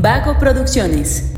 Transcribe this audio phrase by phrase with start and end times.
[0.00, 1.32] Vago Producciones.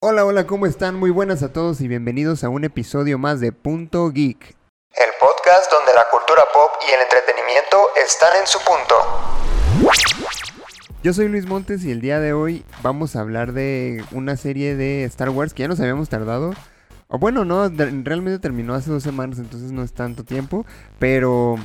[0.00, 0.94] Hola, hola, ¿cómo están?
[0.94, 4.56] Muy buenas a todos y bienvenidos a un episodio más de Punto Geek.
[4.94, 7.76] El podcast donde la cultura pop y el entretenimiento
[8.06, 8.94] están en su punto.
[11.02, 14.76] Yo soy Luis Montes y el día de hoy vamos a hablar de una serie
[14.76, 16.54] de Star Wars que ya nos habíamos tardado.
[17.08, 20.66] O bueno, no, de- realmente terminó hace dos semanas, entonces no es tanto tiempo.
[20.98, 21.56] Pero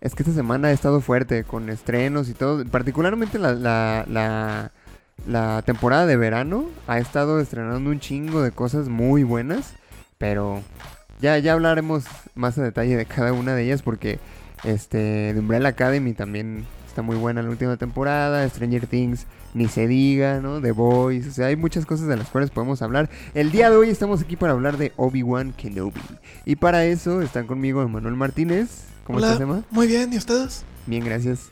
[0.00, 2.64] es que esta semana ha estado fuerte con estrenos y todo.
[2.64, 4.72] Particularmente la, la,
[5.26, 9.74] la, temporada de verano ha estado estrenando un chingo de cosas muy buenas.
[10.18, 10.62] Pero
[11.20, 12.04] ya, ya hablaremos
[12.34, 14.20] más a detalle de cada una de ellas porque
[14.62, 18.48] este, The Umbrella Academy también está muy buena la última temporada.
[18.48, 20.60] Stranger Things, ni se diga, ¿no?
[20.60, 21.26] The Boys.
[21.28, 23.08] O sea, hay muchas cosas de las cuales podemos hablar.
[23.32, 26.00] El día de hoy estamos aquí para hablar de Obi-Wan Kenobi.
[26.44, 28.84] Y para eso están conmigo Emanuel Martínez.
[29.04, 29.62] ¿Cómo Hola, estás, Emma?
[29.70, 30.64] Muy bien, ¿y ustedes?
[30.86, 31.50] Bien, gracias.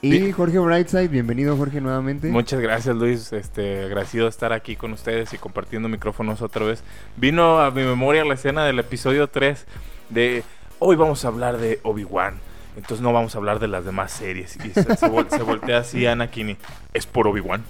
[0.00, 0.32] Y Bien.
[0.32, 2.28] Jorge Brightside, bienvenido Jorge nuevamente.
[2.28, 6.84] Muchas gracias Luis, este, agradecido de estar aquí con ustedes y compartiendo micrófonos otra vez.
[7.16, 9.66] Vino a mi memoria la escena del episodio 3
[10.10, 10.44] de
[10.78, 12.34] hoy vamos a hablar de Obi-Wan,
[12.78, 14.56] entonces no vamos a hablar de las demás series.
[14.56, 16.56] Y se, se vol- se voltea así Anakin y
[16.94, 17.62] es por Obi-Wan.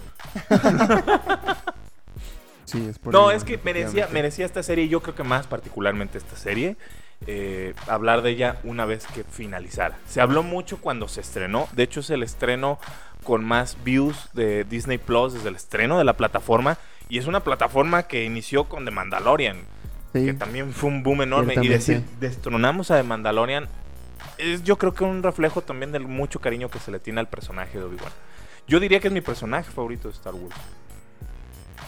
[2.65, 5.25] Sí, es por No, Obi-Wan, es que merecía, merecía esta serie, y yo creo que
[5.25, 6.77] más particularmente esta serie,
[7.27, 9.97] eh, hablar de ella una vez que finalizara.
[10.06, 12.78] Se habló mucho cuando se estrenó, de hecho es el estreno
[13.25, 16.77] con más views de Disney Plus desde el estreno de la plataforma,
[17.09, 19.56] y es una plataforma que inició con The Mandalorian,
[20.12, 20.25] Sí.
[20.25, 23.69] que también fue un boom enorme, y decir, destronamos a The Mandalorian,
[24.39, 27.29] es yo creo que un reflejo también del mucho cariño que se le tiene al
[27.29, 28.13] personaje de Obi-Wan.
[28.67, 30.55] Yo diría que es mi personaje favorito de Star Wars.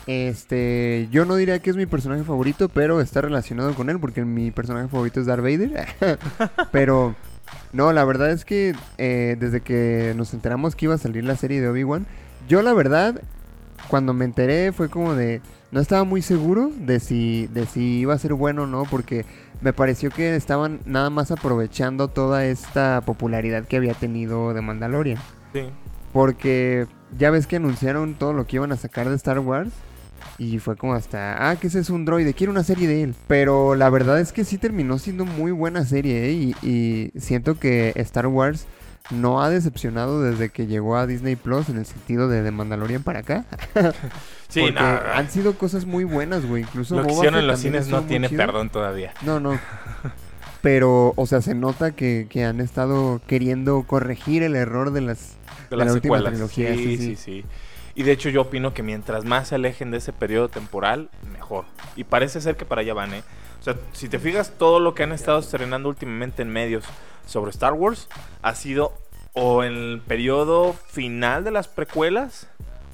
[0.07, 4.25] Este, yo no diría que es mi personaje favorito, pero está relacionado con él porque
[4.25, 5.87] mi personaje favorito es Darth Vader.
[6.73, 7.15] pero
[7.73, 11.37] no, la verdad es que eh, desde que nos enteramos que iba a salir la
[11.37, 12.07] serie de Obi-Wan,
[12.49, 13.21] yo la verdad
[13.89, 15.41] cuando me enteré fue como de
[15.71, 19.25] no estaba muy seguro de si de si iba a ser bueno o no porque
[19.61, 25.19] me pareció que estaban nada más aprovechando toda esta popularidad que había tenido de Mandalorian.
[25.53, 25.69] Sí.
[26.13, 26.87] Porque
[27.19, 29.71] ya ves que anunciaron todo lo que iban a sacar de Star Wars.
[30.39, 33.15] Y fue como hasta, ah, que ese es un droide, quiero una serie de él.
[33.27, 36.33] Pero la verdad es que sí terminó siendo muy buena serie, ¿eh?
[36.33, 38.67] Y, y siento que Star Wars
[39.11, 43.21] no ha decepcionado desde que llegó a Disney Plus en el sentido de Mandalorian para
[43.21, 43.45] acá.
[44.51, 46.65] Sí, Porque no, han sido cosas muy buenas, güey.
[46.65, 48.45] Incluso Lo que hicieron en los cines no tiene chido.
[48.45, 49.15] perdón todavía.
[49.23, 49.57] No, no.
[50.61, 55.37] Pero, o sea, se nota que, que han estado queriendo corregir el error de las
[55.71, 56.99] De la las última trilogía, sí, sí.
[56.99, 57.45] sí, sí.
[57.95, 61.65] Y de hecho yo opino que mientras más se alejen de ese periodo temporal, mejor.
[61.95, 63.23] Y parece ser que para allá van, ¿eh?
[63.61, 66.85] O sea, si te fijas, todo lo que han estado estrenando últimamente en medios
[67.31, 68.09] sobre Star Wars
[68.43, 68.93] ha sido
[69.33, 72.49] o en el periodo final de las precuelas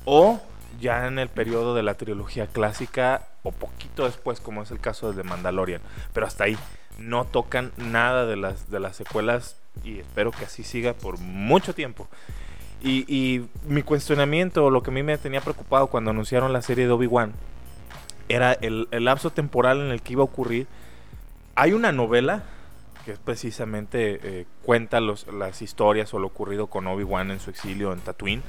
[0.05, 0.41] o
[0.79, 5.13] ya en el periodo de la trilogía clásica o poquito después, como es el caso
[5.15, 5.81] de Mandalorian.
[6.13, 6.59] Pero hasta ahí
[6.99, 11.75] no tocan nada de las, de las secuelas y espero que así siga por mucho
[11.75, 12.07] tiempo.
[12.83, 16.85] Y, y mi cuestionamiento, lo que a mí me tenía preocupado cuando anunciaron la serie
[16.85, 17.33] de Obi-Wan,
[18.29, 20.67] era el, el lapso temporal en el que iba a ocurrir.
[21.55, 22.43] Hay una novela
[23.07, 27.93] que es precisamente eh, cuenta las historias o lo ocurrido con Obi-Wan en su exilio
[27.93, 28.43] en Tatooine.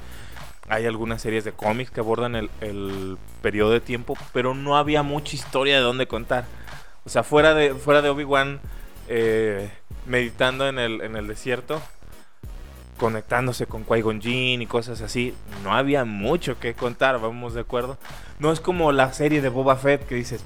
[0.67, 5.03] Hay algunas series de cómics que abordan el, el periodo de tiempo, pero no había
[5.03, 6.45] mucha historia de dónde contar.
[7.05, 8.59] O sea, fuera de, fuera de Obi-Wan
[9.07, 9.69] eh,
[10.07, 11.79] meditando en el, en el desierto,
[12.97, 17.99] conectándose con Qui-Gon Jinn y cosas así, no había mucho que contar, vamos de acuerdo.
[18.39, 20.43] No es como la serie de Boba Fett que dices,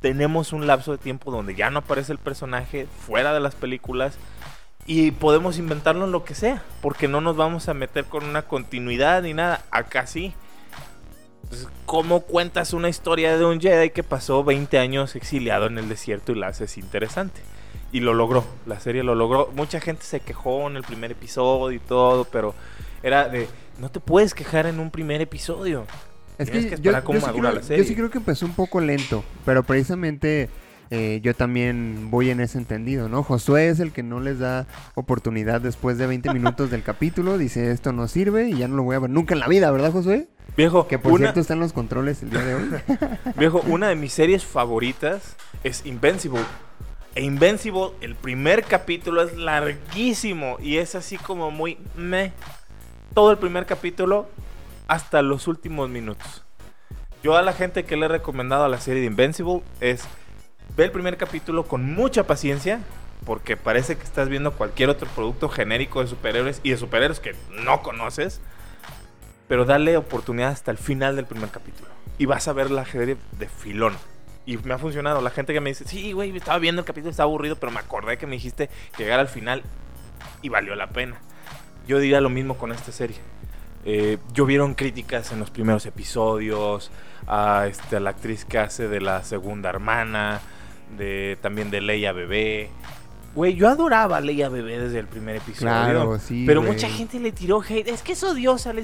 [0.00, 4.18] tenemos un lapso de tiempo donde ya no aparece el personaje fuera de las películas
[4.86, 8.42] y podemos inventarlo en lo que sea, porque no nos vamos a meter con una
[8.42, 10.32] continuidad ni nada, acá sí.
[11.42, 15.88] Entonces, ¿cómo cuentas una historia de un Jedi que pasó 20 años exiliado en el
[15.88, 17.40] desierto y la haces interesante?
[17.92, 19.50] Y lo logró, la serie lo logró.
[19.54, 22.54] Mucha gente se quejó en el primer episodio y todo, pero
[23.02, 25.86] era de, no te puedes quejar en un primer episodio.
[26.38, 27.82] Es Tienes que, que yo, yo sí madura creo, la serie.
[27.82, 30.50] yo sí creo que empezó un poco lento, pero precisamente
[30.90, 33.22] eh, yo también voy en ese entendido, ¿no?
[33.22, 37.70] Josué es el que no les da oportunidad después de 20 minutos del capítulo, dice
[37.72, 39.92] esto no sirve y ya no lo voy a ver nunca en la vida, ¿verdad
[39.92, 40.28] Josué?
[40.56, 42.62] Viejo, Que por una, cierto están los controles el día de hoy.
[43.36, 46.40] viejo, una de mis series favoritas es Invincible.
[47.14, 52.32] E Invincible, el primer capítulo es larguísimo y es así como muy meh.
[53.12, 54.28] Todo el primer capítulo
[54.86, 56.44] hasta los últimos minutos.
[57.22, 60.06] Yo a la gente que le he recomendado a la serie de Invincible es
[60.76, 62.80] ve el primer capítulo con mucha paciencia
[63.24, 67.34] porque parece que estás viendo cualquier otro producto genérico de superhéroes y de superhéroes que
[67.64, 68.40] no conoces,
[69.48, 71.88] pero dale oportunidad hasta el final del primer capítulo
[72.18, 73.94] y vas a ver la serie de filón.
[74.44, 75.20] Y me ha funcionado.
[75.20, 77.80] La gente que me dice, sí, güey, estaba viendo el capítulo, estaba aburrido, pero me
[77.80, 79.62] acordé que me dijiste llegar al final
[80.40, 81.16] y valió la pena.
[81.88, 83.16] Yo diría lo mismo con esta serie.
[83.88, 86.90] Eh, llovieron críticas en los primeros episodios
[87.28, 90.40] a, este, a la actriz que hace de la segunda hermana,
[90.98, 92.70] de, también de Leia Bebé.
[93.36, 95.68] Güey, yo adoraba a Leia Bebé desde el primer episodio.
[95.68, 97.86] Claro, sí, Pero mucha gente le tiró hate.
[97.86, 98.74] Es que es odiosa.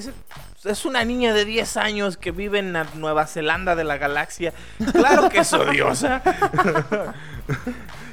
[0.63, 4.53] es una niña de 10 años que vive en la Nueva Zelanda de la galaxia.
[4.93, 6.23] Claro que es odiosa.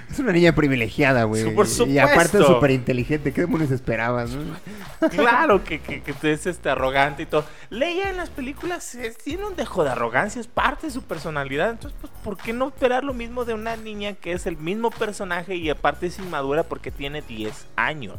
[0.10, 1.44] Es una niña privilegiada, güey.
[1.88, 3.32] Y aparte es súper inteligente.
[3.32, 4.42] ¿Qué demonios esperabas, no?
[5.12, 7.46] Claro que, que, que te es este arrogante y todo.
[7.70, 11.70] Leia en las películas eh, tiene un dejo de arrogancia, es parte de su personalidad.
[11.70, 14.90] Entonces, pues, ¿por qué no esperar lo mismo de una niña que es el mismo
[14.92, 18.18] personaje y aparte es inmadura porque tiene 10 años?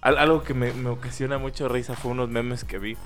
[0.00, 2.96] Al- algo que me, me ocasiona mucho risa fue unos memes que vi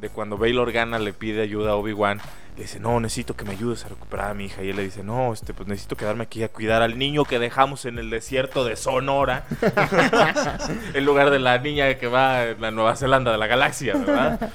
[0.00, 2.20] de cuando Bail Organa le pide ayuda a Obi-Wan.
[2.56, 4.62] Le dice, no, necesito que me ayudes a recuperar a mi hija.
[4.62, 7.38] Y él le dice, no, este, pues necesito quedarme aquí a cuidar al niño que
[7.38, 9.44] dejamos en el desierto de Sonora.
[10.94, 14.50] en lugar de la niña que va a la Nueva Zelanda de la galaxia, ¿verdad?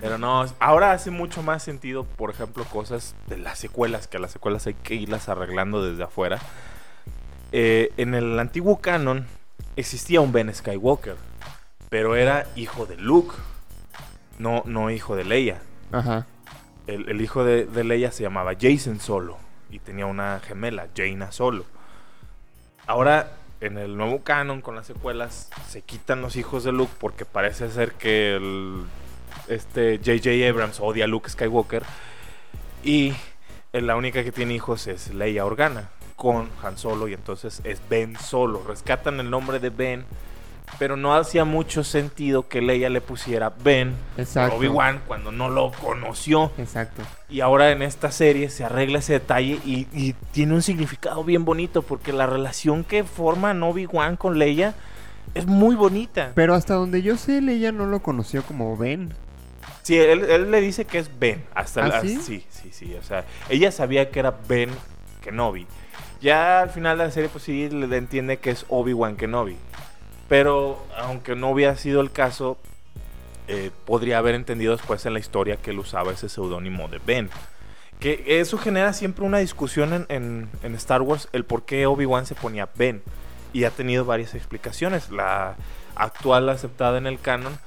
[0.00, 4.32] Pero no, ahora hace mucho más sentido, por ejemplo, cosas de las secuelas, que las
[4.32, 6.38] secuelas hay que irlas arreglando desde afuera.
[7.52, 9.26] Eh, en el antiguo canon
[9.76, 11.16] existía un Ben Skywalker,
[11.88, 13.34] pero era hijo de Luke,
[14.38, 15.62] no, no hijo de Leia.
[15.90, 16.26] Ajá.
[16.86, 19.38] El, el hijo de, de Leia se llamaba Jason Solo
[19.70, 21.64] y tenía una gemela, Jaina Solo.
[22.86, 27.24] Ahora, en el nuevo canon con las secuelas, se quitan los hijos de Luke porque
[27.24, 28.82] parece ser que el,
[29.48, 30.48] este J.J.
[30.48, 31.84] Abrams odia a Luke Skywalker
[32.82, 33.14] y
[33.72, 38.16] la única que tiene hijos es Leia Organa con Han Solo y entonces es Ben
[38.18, 38.62] Solo.
[38.66, 40.04] Rescatan el nombre de Ben,
[40.78, 44.56] pero no hacía mucho sentido que Leia le pusiera Ben Exacto.
[44.56, 46.50] Obi-Wan cuando no lo conoció.
[46.58, 47.02] Exacto.
[47.28, 51.44] Y ahora en esta serie se arregla ese detalle y, y tiene un significado bien
[51.44, 54.74] bonito porque la relación que forman Obi-Wan con Leia
[55.34, 56.32] es muy bonita.
[56.34, 59.14] Pero hasta donde yo sé, ella no lo conoció como Ben.
[59.82, 61.44] Sí, él, él le dice que es Ben.
[61.54, 62.18] Hasta ¿Ah, la- sí?
[62.22, 62.94] sí, sí, sí.
[62.94, 64.70] O sea, ella sabía que era Ben
[65.22, 65.66] Kenobi.
[66.20, 69.56] Ya al final de la serie, pues sí, le entiende que es Obi-Wan Kenobi.
[70.28, 72.56] Pero aunque no hubiera sido el caso,
[73.48, 77.28] eh, podría haber entendido después en la historia que él usaba ese seudónimo de Ben.
[78.00, 82.26] Que eso genera siempre una discusión en, en- en Star Wars, el por qué Obi-Wan
[82.26, 83.02] se ponía Ben.
[83.52, 85.10] Y ha tenido varias explicaciones.
[85.10, 85.56] La
[85.94, 87.58] actual aceptada en el canon,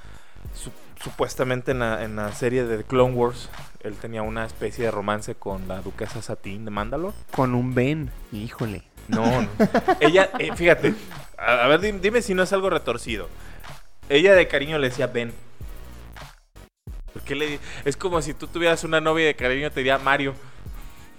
[0.56, 3.50] su- supuestamente en la, en la serie de The Clone Wars,
[3.82, 7.16] él tenía una especie de romance con la duquesa Satine de Mandalore.
[7.32, 8.10] Con un Ben.
[8.32, 8.82] Híjole.
[9.08, 9.48] No, no.
[10.00, 10.96] ella, eh, fíjate,
[11.38, 13.30] a, a ver, dim- dime si no es algo retorcido.
[14.10, 15.34] Ella de cariño le decía Ben.
[17.14, 20.36] ¿Por qué le Es como si tú tuvieras una novia de cariño, te diría Mario.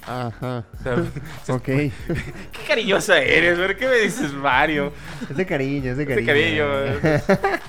[0.07, 0.65] Ajá.
[0.79, 0.95] O sea,
[1.57, 1.65] Ok.
[1.65, 1.91] qué
[2.69, 4.93] cariñosa eres, ¿por qué me dices Mario?
[5.29, 6.67] Es de cariño, es de Es de cariño.
[7.03, 7.61] cariño.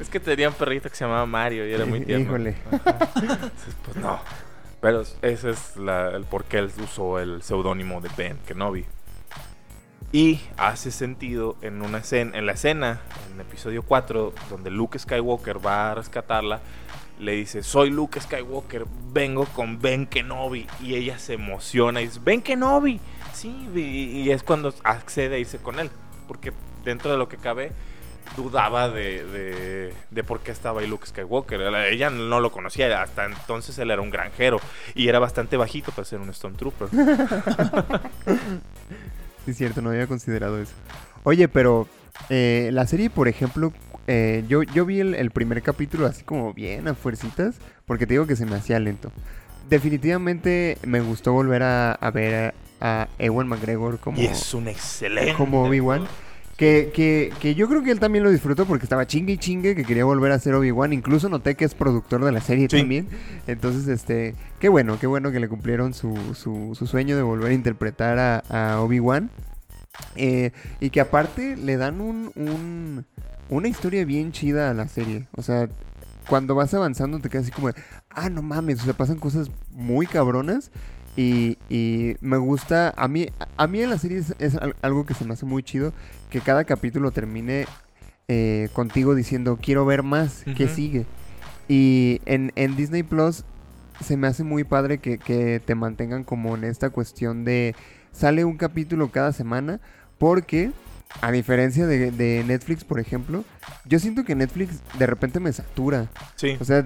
[0.00, 2.24] Es que tenía un perrito que se llamaba Mario y era muy tierno.
[2.26, 2.56] Híjole.
[2.70, 4.20] Entonces, pues no.
[4.80, 8.84] Pero ese es la- el por qué él usó el seudónimo de Ben Kenobi.
[10.12, 13.00] Y hace sentido en una escena, en la escena,
[13.32, 16.60] en episodio 4, donde Luke Skywalker va a rescatarla,
[17.18, 20.66] le dice, soy Luke Skywalker, vengo con Ben Kenobi.
[20.80, 23.00] Y ella se emociona y dice, Ben Kenobi.
[23.32, 25.90] Sí, y, es cuando accede a irse con él.
[26.28, 26.52] Porque
[26.84, 27.72] dentro de lo que cabe,
[28.36, 31.60] dudaba de, de, de por qué estaba ahí Luke Skywalker.
[31.90, 34.60] Ella no lo conocía, hasta entonces él era un granjero.
[34.94, 36.88] Y era bastante bajito para ser un Stormtrooper.
[39.46, 40.72] Es cierto, no había considerado eso.
[41.22, 41.86] Oye, pero
[42.30, 43.72] eh, la serie, por ejemplo,
[44.06, 48.14] eh, yo, yo vi el, el primer capítulo así como bien a fuercitas, porque te
[48.14, 49.12] digo que se me hacía lento.
[49.68, 54.68] Definitivamente me gustó volver a, a ver a, a Ewan McGregor como, y es un
[54.68, 55.34] excelente.
[55.34, 56.06] como Obi-Wan.
[56.56, 59.74] Que, que, que yo creo que él también lo disfrutó porque estaba chingue y chingue
[59.74, 60.94] que quería volver a ser Obi-Wan.
[60.94, 62.78] Incluso noté que es productor de la serie Sí.
[62.78, 63.08] también.
[63.46, 67.50] Entonces, este, qué bueno, qué bueno que le cumplieron su, su, su sueño de volver
[67.50, 69.30] a interpretar a, a Obi-Wan.
[70.14, 73.04] Eh, y que aparte le dan un, un-
[73.50, 75.26] una historia bien chida a la serie.
[75.36, 75.68] O sea,
[76.26, 77.74] cuando vas avanzando te quedas así como de,
[78.10, 80.70] ah, no mames, o sea, pasan cosas muy cabronas.
[81.16, 85.06] Y, y me gusta, a mí, a mí en la serie es, es al- algo
[85.06, 85.92] que se me hace muy chido,
[86.30, 87.66] que cada capítulo termine
[88.28, 90.74] eh, contigo diciendo, quiero ver más, ¿qué Ujú.
[90.74, 91.06] sigue?
[91.68, 93.44] Y en, en Disney Plus
[94.04, 97.74] se me hace muy padre que, que te mantengan como en esta cuestión de
[98.12, 99.80] sale un capítulo cada semana
[100.18, 100.70] porque
[101.22, 103.42] a diferencia de, de Netflix, por ejemplo,
[103.86, 106.08] yo siento que Netflix de repente me satura.
[106.34, 106.56] Sí.
[106.60, 106.84] O sea,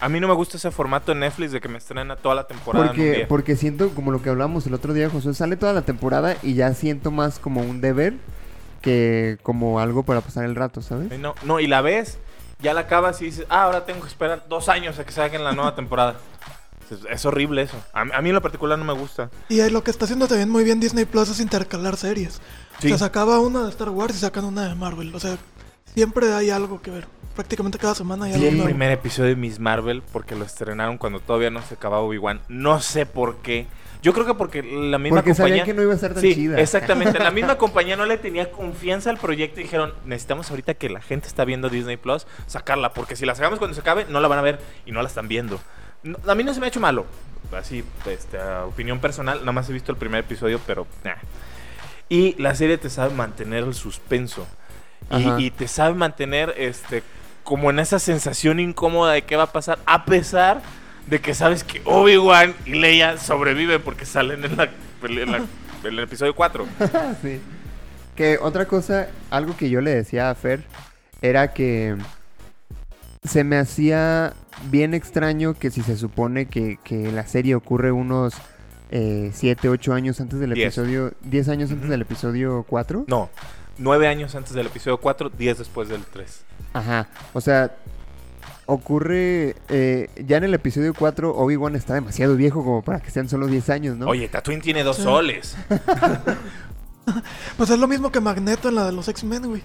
[0.00, 2.46] A mí no me gusta ese formato en Netflix de que me estrena toda la
[2.46, 3.28] temporada en un porque, día.
[3.28, 6.54] porque siento como lo que hablamos el otro día, José, sale toda la temporada y
[6.54, 8.14] ya siento más como un deber
[8.82, 11.18] que como algo para pasar el rato, ¿sabes?
[11.18, 12.18] No, no, y la ves,
[12.60, 15.36] ya la acabas y dices, ah, ahora tengo que esperar dos años a que salga
[15.36, 16.16] en la nueva temporada.
[16.90, 17.76] Es, es horrible eso.
[17.94, 19.30] A, a mí en lo particular no me gusta.
[19.48, 22.42] Y lo que está haciendo también muy bien Disney Plus es intercalar series.
[22.80, 22.88] Sí.
[22.88, 25.14] O sea, sacaba una de Star Wars y sacan una de Marvel.
[25.14, 25.38] O sea,
[25.94, 27.06] siempre hay algo que ver.
[27.34, 28.66] Prácticamente cada semana hay algo el nuevo.
[28.66, 32.40] primer episodio de Miss Marvel porque lo estrenaron cuando todavía no se acababa Obi-Wan.
[32.48, 33.66] No sé por qué.
[34.02, 35.36] Yo creo que porque la misma Porque compañía...
[35.62, 36.60] sabían que no iba a estar tan sí, chida.
[36.60, 37.18] exactamente.
[37.18, 41.00] La misma compañía no le tenía confianza al proyecto y dijeron, necesitamos ahorita que la
[41.00, 44.28] gente está viendo Disney Plus, sacarla, porque si la sacamos cuando se acabe, no la
[44.28, 45.58] van a ver y no la están viendo.
[46.02, 47.06] No, a mí no se me ha hecho malo.
[47.56, 50.86] Así, este, opinión personal, nada más he visto el primer episodio, pero...
[51.02, 51.14] nah.
[52.10, 54.46] Y la serie te sabe mantener el suspenso.
[55.10, 57.02] Y, y te sabe mantener este
[57.44, 60.62] como en esa sensación incómoda de qué va a pasar, a pesar
[61.06, 64.70] de que sabes que Obi-Wan y Leia sobreviven porque salen en, la,
[65.02, 65.36] en, la-
[65.84, 66.66] en el episodio 4.
[67.22, 67.40] sí.
[68.16, 70.62] Que otra cosa, algo que yo le decía a Fer,
[71.20, 71.96] era que
[73.24, 74.32] se me hacía
[74.70, 78.34] bien extraño que si se supone que, que la serie ocurre unos
[78.90, 80.66] 7, 8 años antes del Diez.
[80.78, 83.04] episodio, 10 años antes del episodio 4.
[83.08, 83.28] No,
[83.78, 86.44] nueve años antes del episodio 4, 10 después del 3.
[86.74, 87.74] Ajá, o sea,
[88.66, 93.28] ocurre eh, ya en el episodio 4 Obi-Wan está demasiado viejo como para que sean
[93.28, 94.06] solo 10 años, ¿no?
[94.06, 95.02] Oye, Tatooine tiene dos Sí.
[95.02, 95.56] soles.
[97.58, 99.62] Pues es lo mismo que Magneto en la de los X-Men, güey.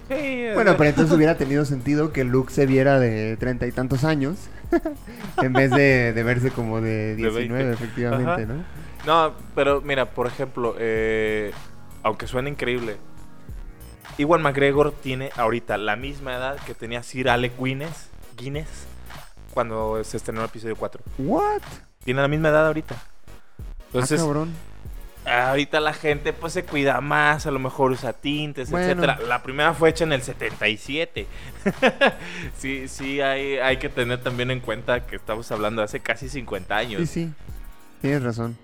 [0.54, 4.36] Bueno, pero entonces hubiera tenido sentido que Luke se viera de treinta y tantos años
[5.42, 7.72] en vez de, de verse como de 19, 20.
[7.72, 8.44] efectivamente, Ajá.
[8.44, 8.64] ¿no?
[9.06, 11.52] No, pero mira, por ejemplo, eh,
[12.02, 12.98] aunque suene increíble,
[14.20, 18.68] Iwan McGregor tiene ahorita la misma edad que tenía Sir Alec Guinness, Guinness
[19.54, 21.02] cuando se estrenó el episodio 4.
[21.18, 21.62] What?
[22.04, 22.96] Tiene la misma edad ahorita.
[23.86, 24.52] Entonces, ah, cabrón.
[25.24, 28.86] ahorita la gente pues se cuida más, a lo mejor usa tintes, Bueno.
[28.86, 29.18] etcétera.
[29.26, 31.26] La primera fue hecha en el 77.
[32.58, 36.28] sí, sí, hay, hay que tener también en cuenta que estamos hablando de hace casi
[36.28, 37.00] 50 años.
[37.08, 37.32] Sí, sí.
[38.02, 38.56] Tienes razón.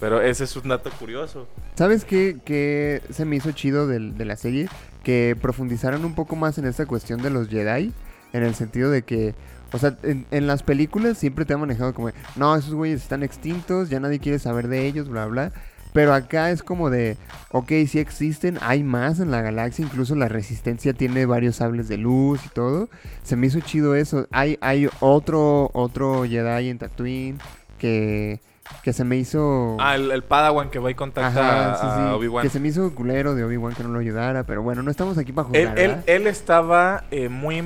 [0.00, 1.46] Pero ese es un dato curioso.
[1.76, 4.68] ¿Sabes qué, qué se me hizo chido del- de, la serie?
[5.04, 7.92] Que profundizaron un poco más en esta cuestión de los Jedi.
[8.32, 9.34] En el sentido de que,
[9.72, 13.22] o sea, en, en las películas siempre te han manejado como, no, esos güeyes están
[13.22, 15.52] extintos, ya nadie quiere saber de ellos, bla, bla.
[15.92, 17.16] Pero acá es como de,
[17.50, 21.96] ok, sí existen, hay más en la galaxia, incluso la resistencia tiene varios sables de
[21.96, 22.88] luz y todo.
[23.24, 24.28] Se me hizo chido eso.
[24.30, 27.38] Hay, hay otro, otro Jedi en Tatooine
[27.78, 28.40] que,
[28.82, 29.76] que se me hizo...
[29.78, 31.28] Ah, el, el Padawan que va y contacta
[31.70, 32.00] Ajá, sí, a, sí.
[32.02, 32.42] a Obi-Wan.
[32.42, 35.18] Que se me hizo culero de Obi-Wan que no lo ayudara, pero bueno, no estamos
[35.18, 37.62] aquí para Él, juzgar, él- él estaba eh, muy,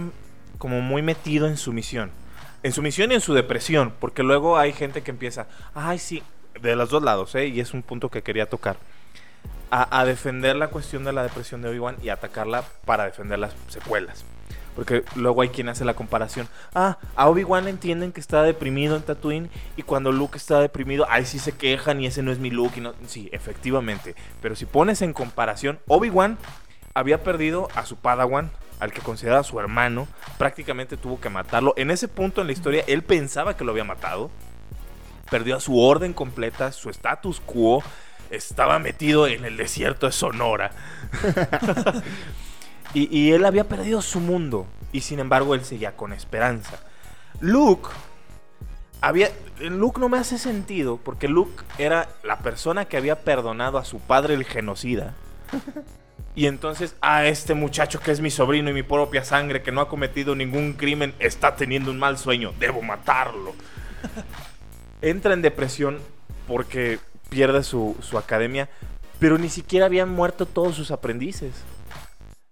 [0.58, 2.11] como muy metido en su misión.
[2.62, 3.92] En su misión y en su depresión.
[4.00, 6.23] Porque luego hay gente que empieza, ay, sí,
[6.61, 7.46] de los dos lados, ¿eh?
[7.46, 8.76] Y es un punto que quería tocar.
[9.70, 13.54] A, a defender la cuestión de la depresión de Obi-Wan y atacarla para defender las
[13.68, 14.25] secuelas.
[14.75, 16.49] Porque luego hay quien hace la comparación.
[16.75, 21.25] Ah, a Obi-Wan entienden que está deprimido en Tatooine y cuando Luke está deprimido, ahí
[21.25, 22.78] sí se quejan y ese no es mi Luke.
[22.78, 22.95] Y no...
[23.07, 24.14] Sí, efectivamente.
[24.43, 26.38] Pero si pones en comparación, Obi-Wan
[26.95, 28.50] había perdido a su Padawan,
[28.81, 30.09] al que consideraba su hermano.
[30.38, 31.75] Prácticamente tuvo que matarlo.
[31.76, 34.31] En ese punto en la historia, él pensaba que lo había matado.
[35.31, 37.83] Perdió a su orden completa, su status quo.
[38.31, 40.73] Estaba metido en el desierto de Sonora.
[42.95, 44.67] y, él había perdido su mundo.
[44.93, 46.79] Y sin embargo, él seguía con esperanza.
[47.41, 47.91] Luke
[49.01, 49.31] había.
[49.61, 50.99] Luke no me hace sentido.
[51.03, 55.15] Porque Luke era la persona que había perdonado a su padre, el genocida.
[56.37, 59.81] Y entonces, a este muchacho que es mi sobrino y mi propia sangre, que no
[59.81, 62.53] ha cometido ningún crimen, está teniendo un mal sueño.
[62.59, 63.55] Debo matarlo.
[65.01, 65.99] Entra en depresión
[66.49, 66.99] porque
[67.29, 68.69] pierde su, su academia,
[69.19, 71.53] pero ni siquiera habían muerto todos sus aprendices.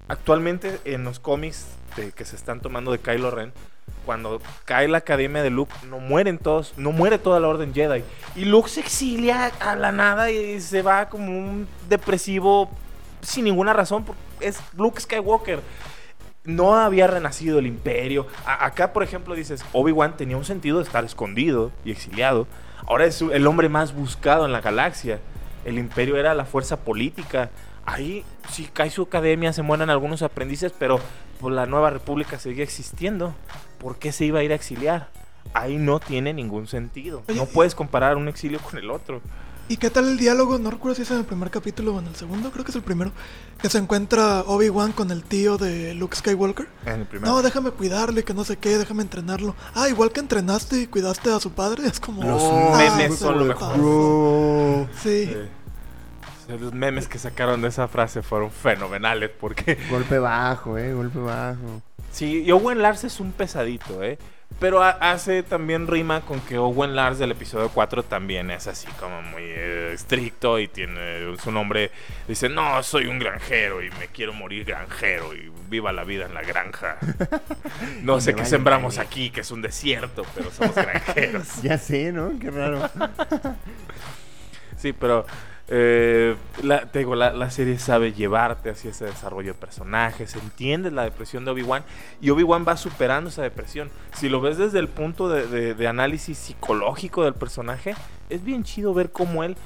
[0.09, 3.53] Actualmente en los cómics que se están tomando de Kylo Ren,
[4.05, 8.03] cuando cae la academia de Luke, no mueren todos, no muere toda la orden Jedi.
[8.35, 12.69] Y Luke se exilia a la nada y se va como un depresivo
[13.21, 14.05] sin ninguna razón.
[14.05, 15.61] porque Es Luke Skywalker.
[16.45, 18.27] No había renacido el imperio.
[18.45, 22.49] Acá, por ejemplo, dices, Obi-Wan tenía un sentido de estar escondido y exiliado.
[22.89, 25.21] Ahora es el hombre más buscado en la galaxia.
[25.65, 27.51] El imperio era la fuerza política.
[27.85, 31.01] Ahí sí cae su academia, se mueren algunos aprendices, pero
[31.41, 33.35] pues la Nueva República seguía existiendo.
[33.79, 35.09] ¿Por qué se iba a ir a exiliar?
[35.55, 37.23] Ahí no tiene ningún sentido.
[37.29, 39.21] Oye, no puedes comparar un exilio con el otro.
[39.69, 40.59] ¿Y qué tal el diálogo?
[40.59, 42.77] No recuerdo si es en el primer capítulo o en el segundo, creo que es
[42.77, 43.11] el primero.
[43.61, 46.69] Que se encuentra Obi-Wan con el tío de Luke Skywalker.
[46.85, 47.33] En el primero.
[47.33, 49.55] No, déjame cuidarle, que no sé qué, déjame entrenarlo.
[49.75, 52.23] Ah, igual que entrenaste y cuidaste a su padre, es como...
[52.23, 53.79] Los Ah, memes son lo me mejor.
[53.79, 54.89] Bro.
[55.03, 55.09] Sí.
[55.31, 55.49] Eh,
[56.59, 61.83] los memes que sacaron de esa frase fueron fenomenales porque Golpe bajo, eh, golpe bajo.
[62.11, 64.19] sí, y Owen Lars es un pesadito, ¿eh?
[64.61, 68.87] Pero ha- hace también rima con que Owen Lars del episodio 4 también es así
[69.01, 71.91] como muy eh, estricto y tiene su nombre.
[72.29, 76.35] Dice, no, soy un granjero y me quiero morir granjero y viva la vida en
[76.35, 76.99] la granja.
[78.03, 81.63] No sé qué sembramos aquí, que es un desierto, pero somos granjeros.
[81.63, 82.33] Ya sé, ¿no?
[82.39, 82.91] Qué raro.
[84.77, 85.25] Sí, pero
[85.69, 91.05] eh, la, te digo, la, serie sabe llevarte hacia ese desarrollo de personajes, entiendes la
[91.05, 91.85] depresión de Obi-Wan
[92.21, 93.91] y Obi-Wan va superando esa depresión.
[94.15, 97.95] Si lo ves desde el punto de, análisis psicológico del personaje,
[98.29, 99.57] es bien chido ver cómo él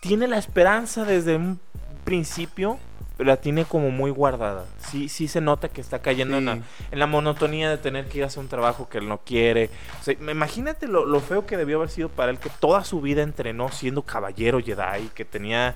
[0.00, 1.60] tiene la esperanza desde un
[2.04, 2.78] principio,
[3.18, 4.66] la tiene como muy guardada.
[4.78, 6.58] Sí, sí se nota que está cayendo en, la,
[6.90, 9.70] en la monotonía de tener que ir a hacer un trabajo que él no quiere.
[10.00, 13.00] O sea, imagínate lo, lo feo que debió haber sido para él que toda su
[13.00, 15.74] vida entrenó siendo caballero Jedi, que tenía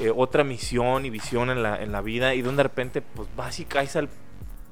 [0.00, 3.28] eh, otra misión y visión en la, en la vida y donde de repente pues
[3.36, 4.08] vas y caes al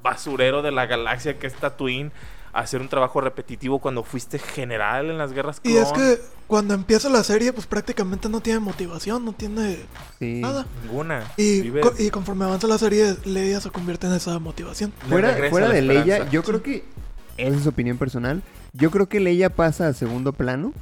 [0.01, 2.11] basurero de la galaxia que es Tatooine
[2.53, 5.95] hacer un trabajo repetitivo cuando fuiste general en las guerras Y es clon.
[6.15, 9.79] que cuando empieza la serie, pues prácticamente no tiene motivación, no tiene
[10.19, 10.39] Sí.
[10.41, 10.65] nada.
[10.83, 11.23] Ninguna.
[11.37, 14.91] Y, co- y conforme avanza la serie, Leia se convierte en esa motivación.
[15.09, 16.83] Fuera, fuera de Leia, yo creo que.
[17.37, 18.41] Esa es su opinión personal.
[18.73, 20.73] Yo creo que Leia pasa a segundo plano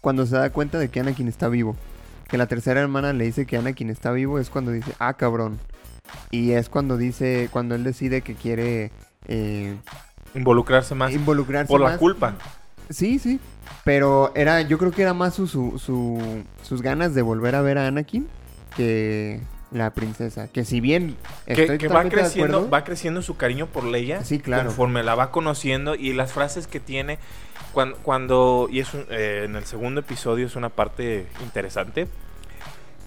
[0.00, 1.76] cuando se da cuenta de que Anakin está vivo.
[2.28, 5.58] Que la tercera hermana le dice que Anakin está vivo, es cuando dice, ah, cabrón.
[6.30, 8.90] Y es cuando dice, cuando él decide que quiere
[9.28, 9.76] eh,
[10.34, 12.34] Involucrarse más involucrarse por la culpa.
[12.90, 13.38] Sí, sí.
[13.84, 17.62] Pero era, yo creo que era más su, su, su- sus ganas de volver a
[17.62, 18.28] ver a Anakin
[18.76, 19.40] que
[19.70, 20.48] la princesa.
[20.48, 21.16] Que si bien
[21.46, 24.24] Que, estoy que va totalmente de creciendo, acuerdo, va creciendo su cariño por Leia.
[24.24, 24.66] Sí, claro.
[24.66, 27.18] Conforme la va conociendo y las frases que tiene
[27.72, 32.06] cuando, cuando y es un- eh, en el segundo episodio es una parte interesante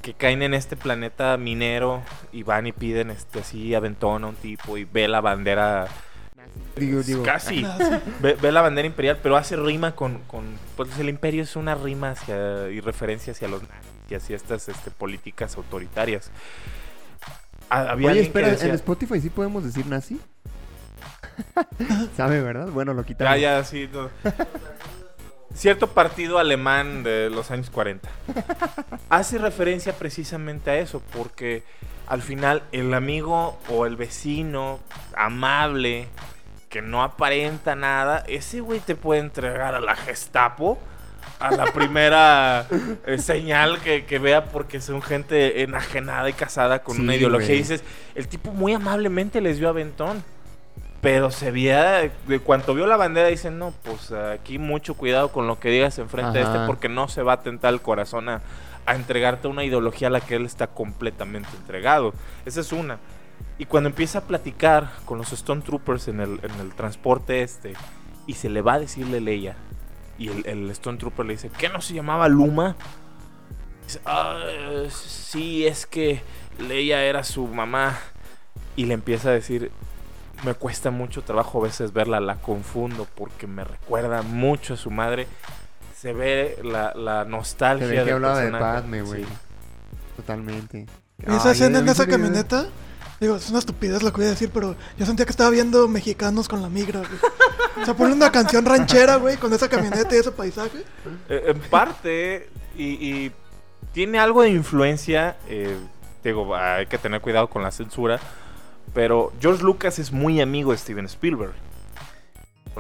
[0.01, 4.35] que caen en este planeta minero y van y piden este así aventón a un
[4.35, 5.88] tipo y ve la bandera
[6.75, 10.43] digo, digo, casi Ah, ve, ve la bandera imperial pero hace rima con, con
[10.75, 14.67] pues el imperio es una rima hacia y referencia hacia los nazis y hacia estas
[14.69, 16.29] este, políticas autoritarias
[17.69, 20.19] Ha- había Oye, alguien que espera, decía- ¿en Spotify sí podemos decir nazi?
[22.15, 22.67] ¿Sabe, verdad?
[22.67, 23.39] Bueno, lo Ya, quitamos.
[23.39, 23.89] ya, sí.
[23.91, 24.09] no.
[25.53, 28.09] Cierto partido alemán de los años 40.
[29.09, 31.63] Hace referencia precisamente a eso, porque
[32.07, 34.79] al final el amigo o el vecino
[35.15, 36.07] amable
[36.75, 40.77] que no aparenta nada, ese güey te puede entregar a la Gestapo
[41.39, 42.67] a la primera
[43.05, 47.47] eh, señal que, que vea porque son gente enajenada y casada con Sí, una ideología.
[47.47, 47.59] güey.
[47.59, 47.81] Y dices,
[48.13, 50.21] el tipo muy amablemente les dio aventón.
[50.99, 55.47] Pero se veía, de cuanto vio la bandera, dicen, no, pues aquí mucho cuidado con
[55.47, 56.67] lo que digas enfrente de este, Ajá.
[56.67, 58.41] porque no se va a tentar el corazón a,
[58.85, 62.13] a entregarte una ideología a la que él está completamente entregado.
[62.45, 62.97] Esa es una.
[63.57, 67.73] Y cuando empieza a platicar con los Stone Troopers en el, en el transporte este,
[68.27, 69.55] y se le va a decirle Leia,
[70.17, 72.75] y el, el Stone Trooper le dice, ¿qué no se llamaba Luma?
[73.85, 74.37] Dice, "Ah,
[74.89, 76.21] sí, es que
[76.59, 77.97] Leia era su mamá.
[78.77, 79.71] Y le empieza a decir,
[80.43, 84.91] me cuesta mucho trabajo a veces verla, la confundo porque me recuerda mucho a su
[84.91, 85.27] madre.
[85.97, 87.87] Se ve la, la Se nostalgia.
[87.87, 88.51] ve que hablaba de.
[88.51, 89.23] Padme, güey.
[89.23, 89.29] Sí.
[90.17, 90.85] Totalmente.
[91.19, 92.65] Esa Ay, escena en esa se camioneta,
[93.25, 95.88] digo, es una estupidez lo que voy a decir, pero yo sentía que estaba viendo
[95.88, 97.19] mexicanos con la migra, güey.
[97.81, 100.83] O sea, ponle una canción ranchera, güey, con esa camioneta y ese paisaje.
[101.27, 103.31] Eh, en parte, y,
[103.93, 105.77] tiene algo de influencia, eh,
[106.23, 108.19] digo, hay que tener cuidado con la censura,
[108.93, 111.53] pero George Lucas es muy amigo de Steven Spielberg.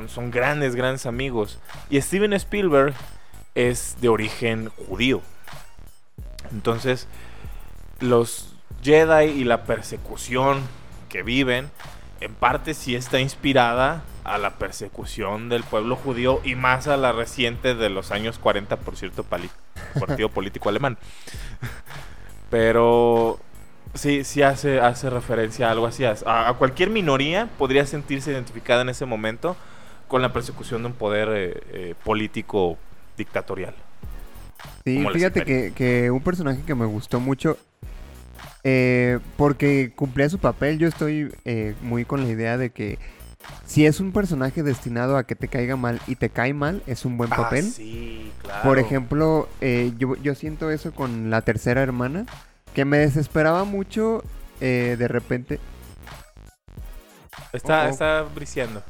[0.07, 1.57] Son grandes, grandes amigos.
[1.89, 2.93] Y Steven Spielberg
[3.55, 5.21] es de origen judío.
[6.51, 7.07] Entonces,
[8.01, 8.54] los
[8.85, 10.61] Jedi y la persecución
[11.09, 11.71] que viven,
[12.21, 17.11] en parte sí está inspirada a la persecución del pueblo judío y más a la
[17.11, 20.99] reciente de los años 40, por cierto, partido político alemán.
[22.51, 23.39] Pero
[23.95, 26.05] sí, sí hace, hace referencia a algo así.
[26.05, 29.57] A, a cualquier minoría podría sentirse identificada en ese momento
[30.07, 32.77] con la persecución de un poder eh, eh, político
[33.17, 33.73] dictatorial.
[34.83, 37.57] Sí, fíjate que, que un personaje que me gustó mucho
[38.65, 40.77] eh, porque cumplía su papel.
[40.79, 42.97] Yo estoy eh, muy con la idea de que
[43.65, 47.05] si es un personaje destinado a que te caiga mal y te cae mal, es
[47.05, 47.63] un buen Ah, papel.
[47.71, 48.63] sí, claro.
[48.63, 52.25] Por ejemplo, eh, yo, yo siento eso con la tercera hermana,
[52.73, 54.23] que me desesperaba mucho
[54.61, 55.59] eh, de repente.
[57.53, 57.89] Está, Ojo.
[57.91, 58.81] está briseando.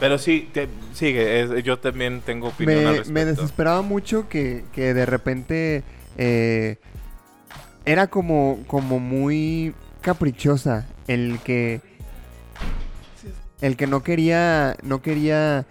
[0.00, 1.42] Pero sí, te- sigue.
[1.42, 3.12] es- yo también tengo opinión al Me, respecto.
[3.12, 5.84] me desesperaba mucho que, que de repente
[6.16, 6.78] eh,
[7.84, 11.80] era como, como muy caprichosa el que
[13.60, 15.66] el que no quería no quería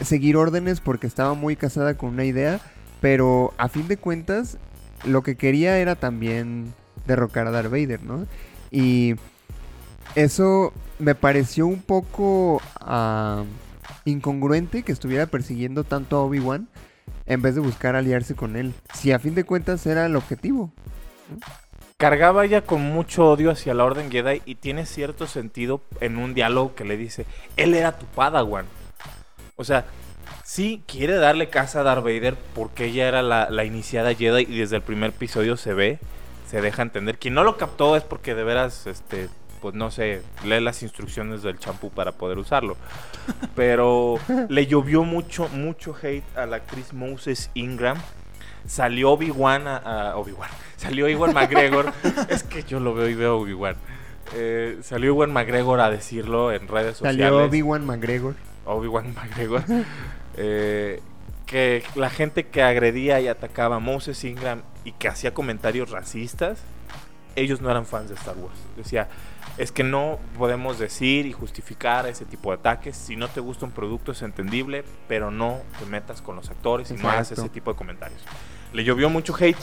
[0.00, 2.60] seguir órdenes porque estaba muy casada con una idea,
[3.00, 4.58] pero a fin de cuentas
[5.04, 6.74] lo que quería era también
[7.06, 8.26] derrocar a Darth Vader, ¿no?
[8.70, 9.14] Y
[10.14, 13.44] eso me pareció un poco ah,
[14.04, 16.68] incongruente que estuviera persiguiendo tanto a Obi-Wan
[17.26, 18.74] en vez de buscar aliarse con él.
[18.94, 20.72] Si a fin de cuentas era el objetivo.
[21.96, 26.34] Cargaba ya con mucho odio hacia la Orden Jedi y tiene cierto sentido en un
[26.34, 28.66] diálogo que le dice, él era tu Padawan.
[29.56, 29.84] O sea,
[30.44, 34.58] sí quiere darle casa a Darth Vader porque ella era la, la iniciada Jedi y
[34.58, 35.98] desde el primer episodio se ve,
[36.50, 37.18] se deja entender.
[37.18, 39.28] Quien no lo captó es porque de veras, este,
[39.62, 42.76] pues no sé, lee las instrucciones del champú para poder usarlo.
[43.54, 44.16] Pero
[44.48, 47.96] le llovió mucho, mucho hate a la actriz Moses Ingram.
[48.66, 50.48] Salió Obi-Wan a, a- Obi-Wan.
[50.76, 51.92] Salió Iwan McGregor.
[52.28, 53.76] es que yo lo veo y veo Obi-Wan.
[54.34, 57.20] Eh, salió Iwan McGregor a decirlo en redes sociales.
[57.24, 58.34] Salió Obi-Wan McGregor.
[58.64, 59.62] Obi-Wan McGregor.
[60.36, 61.00] eh,
[61.46, 66.58] que la gente que agredía y atacaba a Moses Ingram y que hacía comentarios racistas,
[67.36, 68.56] ellos no eran fans de Star Wars.
[68.76, 69.08] Decía,
[69.58, 72.96] es que no podemos decir y justificar ese tipo de ataques.
[72.96, 76.90] Si no te gusta un producto es entendible, pero no te metas con los actores
[76.90, 77.42] y no hagas Exacto.
[77.42, 78.22] ese tipo de comentarios.
[78.72, 79.58] Le llovió mucho hate.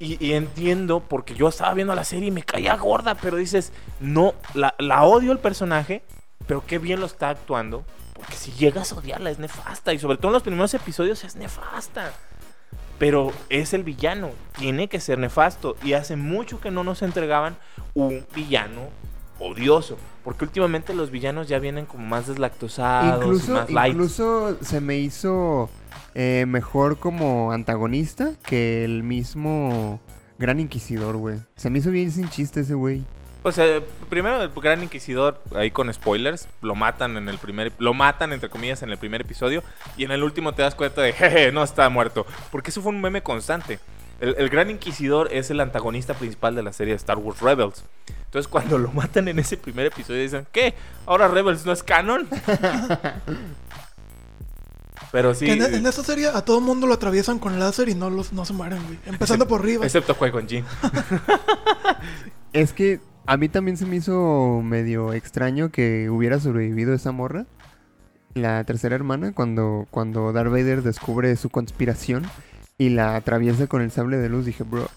[0.00, 3.72] Y, y entiendo, porque yo estaba viendo la serie y me caía gorda, pero dices,
[3.98, 6.02] no, la, la odio el personaje,
[6.46, 7.84] pero qué bien lo está actuando.
[8.14, 9.92] Porque si llegas a odiarla es nefasta.
[9.92, 12.12] Y sobre todo en los primeros episodios es nefasta.
[12.98, 14.30] Pero es el villano.
[14.58, 15.76] Tiene que ser nefasto.
[15.84, 17.56] Y hace mucho que no nos entregaban
[17.94, 18.88] un villano
[19.38, 19.96] odioso.
[20.24, 23.92] Porque últimamente los villanos ya vienen como más deslactosados, incluso, más light.
[23.92, 25.70] incluso se me hizo
[26.14, 30.00] eh, mejor como antagonista que el mismo
[30.38, 31.38] Gran Inquisidor, güey.
[31.56, 33.04] Se me hizo bien sin chiste ese güey.
[33.42, 37.94] O sea, primero el Gran Inquisidor, ahí con spoilers, lo matan en el primer, lo
[37.94, 39.62] matan entre comillas en el primer episodio
[39.96, 42.92] y en el último te das cuenta de, jeje, no está muerto, porque eso fue
[42.92, 43.78] un meme constante.
[44.20, 47.84] El, el Gran Inquisidor es el antagonista principal de la serie de Star Wars Rebels.
[48.28, 50.74] Entonces cuando lo matan en ese primer episodio dicen, ¿qué?
[51.06, 52.28] ¿Ahora Rebels no es canon?
[55.10, 57.94] Pero sí, que en, en esta serie a todo mundo lo atraviesan con láser y
[57.94, 58.98] no los no se mueren, güey.
[59.06, 59.86] Empezando por arriba.
[59.86, 60.66] excepto Qui-Gon Jinn.
[62.52, 67.46] Es que a mí también se me hizo medio extraño que hubiera sobrevivido esa morra.
[68.34, 72.24] La tercera hermana, cuando, cuando Darth Vader descubre su conspiración
[72.76, 74.88] y la atraviesa con el sable de luz, dije, bro.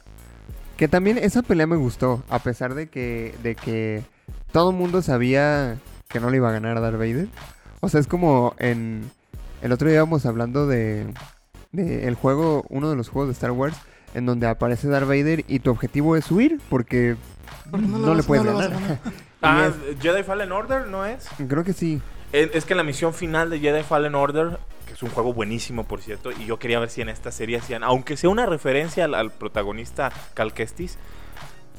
[0.81, 4.01] Que también esa pelea me gustó, a pesar de que, de que
[4.51, 5.77] todo el mundo sabía
[6.09, 7.27] que no le iba a ganar a Darth Vader.
[7.81, 9.11] O sea, es como en.
[9.61, 11.05] El otro día íbamos hablando de,
[11.71, 13.77] de el juego, uno de los juegos de Star Wars,
[14.15, 17.15] en donde aparece Darth Vader y tu objetivo es huir, porque
[17.69, 18.99] Porque no, no le puedes no le vas a ganar.
[19.43, 21.25] Ah, Y Jedi Fallen Order, ¿no es?
[21.39, 22.01] es- creo que sí.
[22.31, 26.01] Es que la misión final de Jedi Fallen Order, que es un juego buenísimo, por
[26.01, 29.31] cierto, y yo quería ver si en esta serie hacían, aunque sea una referencia al,
[29.31, 30.97] protagonista Cal Kestis,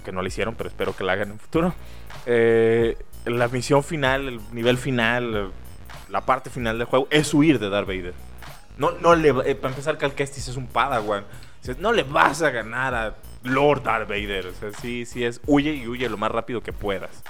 [0.05, 1.75] que no lo hicieron, pero espero que la hagan en el futuro.
[2.27, 5.53] eh, la misión final, el nivel final,
[6.11, 8.15] la parte final del juego, es huir de Darth Vader.
[8.79, 11.25] No, no le, eh, para empezar, Cal Kestis es un Padawan.
[11.79, 14.47] No le vas a ganar a Lord Darth Vader.
[14.47, 17.23] O sea, sí, sí es huye y huye lo más rápido que puedas.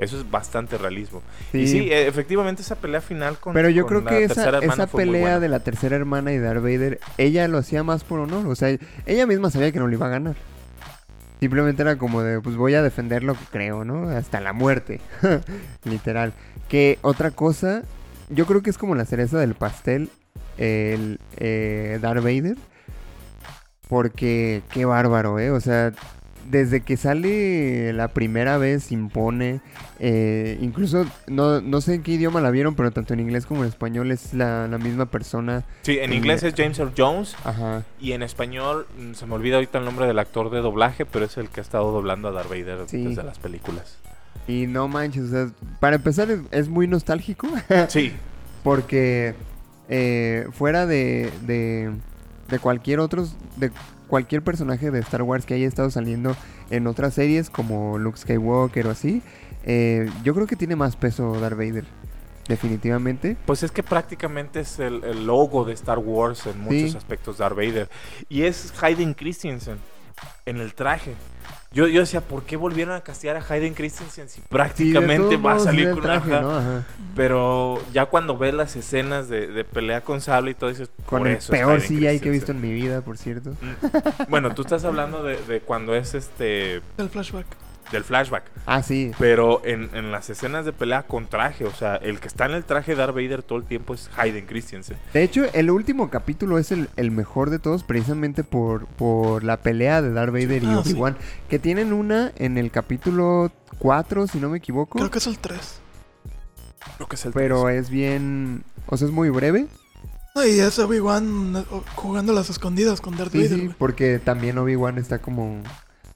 [0.00, 1.22] Eso es bastante realismo.
[1.52, 1.78] Y Sí.
[1.92, 5.40] eh, efectivamente esa pelea final con Pero yo con creo que esa, esa pelea buena.
[5.40, 8.46] de la tercera hermana y Darth Vader, ella lo hacía más por honor.
[8.46, 10.36] O sea, ella misma sabía que no le iba a ganar.
[11.38, 14.08] Simplemente era como de, pues voy a defender lo que creo, ¿no?
[14.10, 15.00] Hasta la muerte.
[15.84, 16.32] Literal.
[16.68, 17.82] Que otra cosa,
[18.30, 20.08] yo creo que es como la cereza del pastel,
[20.58, 22.56] el eh, Darth Vader.
[23.88, 25.50] Porque qué bárbaro, ¿eh?
[25.50, 25.92] O sea,
[26.50, 29.60] desde que sale la primera vez impone,
[29.98, 33.62] eh, incluso no, no sé en qué idioma la vieron, pero tanto en inglés como
[33.62, 35.64] en español es la, la misma persona.
[35.82, 36.16] Sí, en Sí.
[36.16, 37.84] inglés es James Earl Jones Ajá.
[38.00, 41.24] y en español mm, se me olvida ahorita el nombre del actor de doblaje, pero
[41.24, 43.04] es el que ha estado doblando a Darth Vader Sí.
[43.04, 43.96] desde las películas.
[44.48, 47.46] Y no manches, o sea, para empezar es, es muy nostálgico
[47.88, 48.12] Sí,
[48.64, 49.34] porque
[49.88, 51.90] eh, fuera de, de,
[52.48, 53.70] de cualquier otros, de
[54.10, 56.36] cualquier personaje de Star Wars que haya estado saliendo
[56.68, 59.22] en otras series como Luke Skywalker o así,
[59.64, 61.84] eh, yo creo que tiene más peso Darth Vader.
[62.48, 63.36] Definitivamente.
[63.46, 66.96] Pues es que prácticamente es el, el logo de Star Wars en muchos Sí.
[66.96, 67.88] aspectos Darth Vader.
[68.28, 69.78] Y es Hayden Christensen
[70.46, 71.14] en el traje.
[71.72, 75.60] Yo, yo decía, ¿por qué volvieron a castear a Hayden Christensen si prácticamente va a
[75.60, 76.42] salir con traje, ajá.
[76.42, 76.56] ¿no?
[76.56, 76.84] Ajá.
[77.14, 81.20] Pero ya cuando ves las escenas de, de pelea con sable y todo dices, Con
[81.20, 83.54] por el eso es peor CGI que he visto en mi vida, por cierto.
[84.28, 87.46] Bueno, tú estás hablando de, de cuando es este El flashback.
[87.92, 88.44] Del flashback.
[88.66, 89.10] Ah, sí.
[89.18, 92.52] Pero en, en las escenas de pelea con traje, o sea, el que está en
[92.52, 94.96] el traje de Darth Vader todo el tiempo es Hayden Christensen.
[95.12, 99.56] De hecho, el último capítulo es el, el mejor de todos precisamente por, por la
[99.58, 100.92] pelea de Darth Vader y Ah, sí.
[100.92, 101.16] Obi-Wan.
[101.48, 104.98] Que tienen una en el capítulo 4, si no me equivoco.
[104.98, 105.80] Creo que es el 3.
[106.96, 108.64] Creo que es el Pero es bien...
[108.86, 109.66] O sea, es muy breve.
[110.34, 111.64] No, y es Obi-Wan eh,
[111.96, 115.60] jugando las escondidas con Darth Sí, Vader, sí, porque también Obi-Wan está como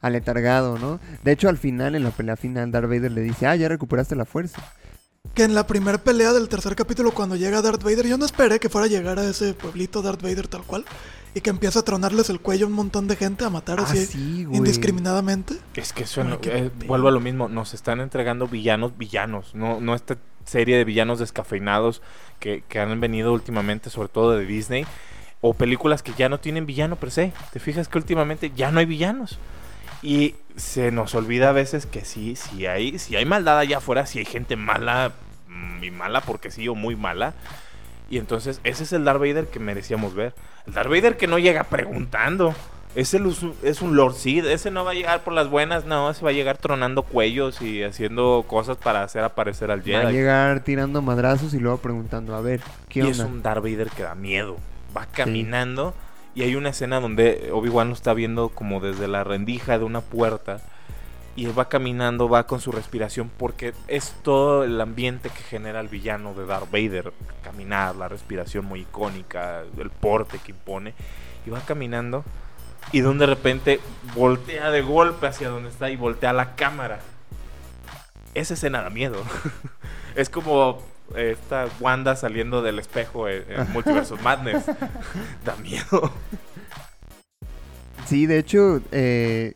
[0.07, 1.01] aletargado, ¿no?
[1.23, 4.15] De hecho, al final, en la pelea final, Darth Vader le dice, ah, ya recuperaste
[4.17, 4.63] la fuerza.
[5.35, 8.61] Que en la primera pelea del tercer capítulo, cuando llega Darth Vader, yo no esperé
[8.61, 10.85] que fuera a llegar a ese pueblito Darth Vader tal cual.
[11.37, 13.85] Y que empieza a tronarles el cuello a un montón de gente, a matar Ah,
[13.89, 14.59] así sí, güey.
[14.59, 15.57] indiscriminadamente.
[15.75, 19.81] Es que eso no- eh, vuelvo a lo mismo, nos están entregando villanos, villanos, no,
[19.81, 22.03] no esta serie de villanos descafeinados
[22.39, 24.87] que, que han venido últimamente, sobre todo de Disney,
[25.41, 27.33] o películas que ya no tienen villano per se.
[27.53, 29.39] Te fijas que últimamente ya no hay villanos.
[30.05, 34.05] Y se nos olvida a veces que sí, sí hay, si hay maldad allá afuera,
[34.05, 35.13] si hay gente mala,
[35.49, 37.33] mm, y mala porque sí, o muy mala.
[38.11, 40.35] Y entonces ese es el Darth Vader que merecíamos ver.
[40.67, 42.55] El Darth Vader que no llega preguntando.
[42.95, 44.45] Ese es un- es un Lord Sid.
[44.47, 46.11] Ese no va a llegar por las buenas, no.
[46.11, 50.03] Ese va a llegar tronando cuellos y haciendo cosas para hacer aparecer al Va a
[50.03, 50.13] Jedi.
[50.13, 53.13] llegar tirando madrazos y luego preguntando, a ver, ¿qué Y onda?
[53.15, 54.59] es un Darth Vader que da miedo.
[54.97, 55.93] Va caminando
[56.35, 60.01] y hay una escena donde Obi-Wan lo está viendo como desde la rendija de una
[60.01, 60.61] puerta.
[61.37, 65.81] Y él va caminando, va con su respiración, porque es todo el ambiente que genera
[65.81, 67.13] el villano de Darth Vader.
[67.43, 70.95] Caminar, la respiración muy icónica, el porte que impone.
[71.45, 72.25] Y va caminando,
[72.93, 73.81] y de de repente
[74.15, 77.01] voltea de golpe hacia donde está y voltea la cámara.
[78.35, 79.23] Esa escena da miedo.
[80.15, 80.83] es como
[81.17, 84.67] esta Wanda saliendo del espejo en, en Multiversus Madness.
[85.45, 86.11] da miedo.
[88.07, 89.55] Sí, de hecho, eh,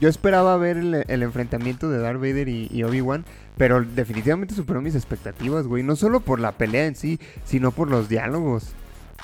[0.00, 3.24] yo esperaba ver el, el enfrentamiento de Darth Vader y, y Obi-Wan,
[3.56, 5.82] pero definitivamente superó mis expectativas, güey.
[5.82, 8.72] No solo por la pelea en sí, sino por los diálogos.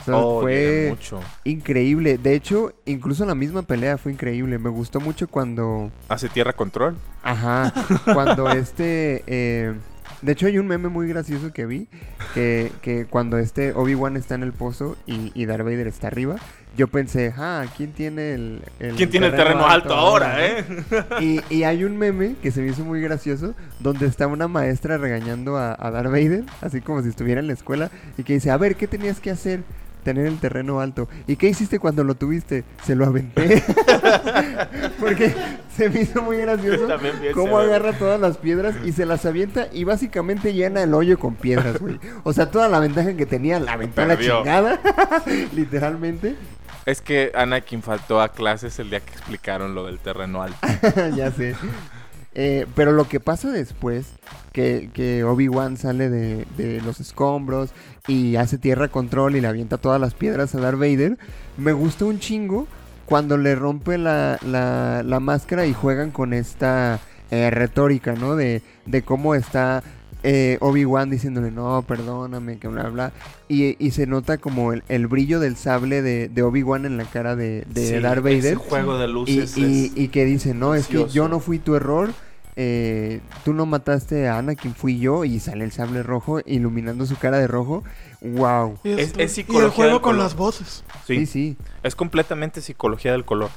[0.00, 1.20] O sea, Oh, fue mucho.
[1.44, 2.18] increíble.
[2.18, 4.59] De hecho, incluso la misma pelea fue increíble.
[4.59, 5.92] Me gustó mucho cuando...
[6.09, 6.96] Hace tierra control.
[7.22, 7.72] Ajá,
[8.12, 9.22] cuando este...
[9.27, 9.74] eh,
[10.25, 11.87] de hecho, hay un meme muy gracioso que vi,
[12.33, 16.37] que, que cuando este Obi-Wan está en el pozo y, y Darth Vader está arriba,
[16.79, 20.65] yo pensé, ah, ¿quién tiene el, el ¿Quién tiene el terreno alto ahora, eh?
[20.91, 24.49] no?" Y, y hay un meme que se me hizo muy gracioso, donde está una
[24.49, 28.33] maestra regañando a, a Darth Vader, así como si estuviera en la escuela, y que
[28.33, 29.63] dice, a ver, ¿qué tenías que hacer?
[30.05, 31.09] Tener el terreno alto.
[31.27, 32.64] ¿Y qué hiciste cuando lo tuviste?
[32.85, 33.62] Se lo aventé.
[35.01, 35.35] Porque
[35.77, 36.87] se me hizo muy gracioso
[37.33, 41.35] cómo agarra todas las piedras y se las avienta y básicamente llena el hoyo con
[41.35, 41.99] piedras, güey.
[42.23, 44.38] O sea, toda la ventaja que tenía la aventó a la Perdió.
[44.38, 44.81] chingada,
[45.55, 46.37] literalmente.
[46.87, 50.59] Es que Anakin faltó a clases el día que explicaron lo del terreno alto.
[51.17, 51.55] ya sé.
[52.37, 54.07] Eh, pero lo que pasa después,
[54.53, 57.70] que, que Obi-Wan sale de, de los escombros
[58.09, 61.16] y hace tierra control y le avienta todas las piedras a Darth Vader,
[61.57, 62.66] me gusta un chingo
[63.07, 66.99] cuando le rompe la, la, la máscara y juegan con esta
[67.31, 68.35] eh, retórica, ¿no?
[68.35, 69.83] De, de cómo está
[70.25, 73.12] eh, Obi-Wan diciéndole, no, perdóname, que bla, bla.
[73.47, 77.05] Y, y se nota como el, el brillo del sable de, de Obi-Wan en la
[77.05, 78.55] cara de, de Sí, Darth ese Vader.
[78.57, 81.59] juego de Y, luces y- es- y que dice, no, es que yo no fui
[81.59, 82.11] tu error,
[82.57, 87.17] eh, tú no mataste a Anakin, fui yo, y sale el sable rojo iluminando su
[87.17, 87.83] cara de rojo.
[88.21, 88.79] ¡Wow!
[88.85, 90.23] Y, Es- es y psicología el juego del con color.
[90.25, 90.85] las voces.
[91.07, 91.57] sí, Sí, sí.
[91.83, 93.51] Es completamente psicología del color.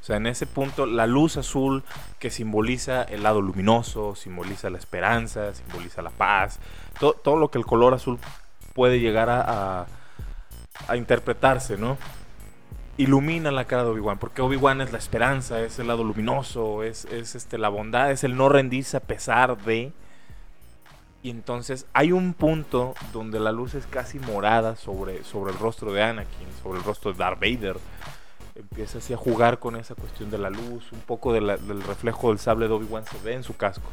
[0.00, 1.84] O sea, en ese punto, la luz azul
[2.18, 6.58] que simboliza el lado luminoso, simboliza la esperanza, simboliza la paz,
[6.98, 8.18] to- todo lo que el color azul
[8.74, 9.86] puede llegar a, a-
[10.88, 11.98] a interpretarse, ¿no?
[13.00, 17.06] Ilumina la cara de Obi-Wan, porque Obi-Wan es la esperanza, es el lado luminoso, es,
[17.06, 19.94] es, este, la bondad, es el no rendirse a pesar de...
[21.22, 25.94] Y entonces hay un punto donde la luz es casi morada sobre, sobre el rostro
[25.94, 27.78] de Anakin, sobre el rostro de Darth Vader.
[28.54, 31.48] Empieza así a jugar con esa cuestión de la luz, un poco del
[31.86, 33.88] reflejo del sable de Obi-Wan se ve en su casco.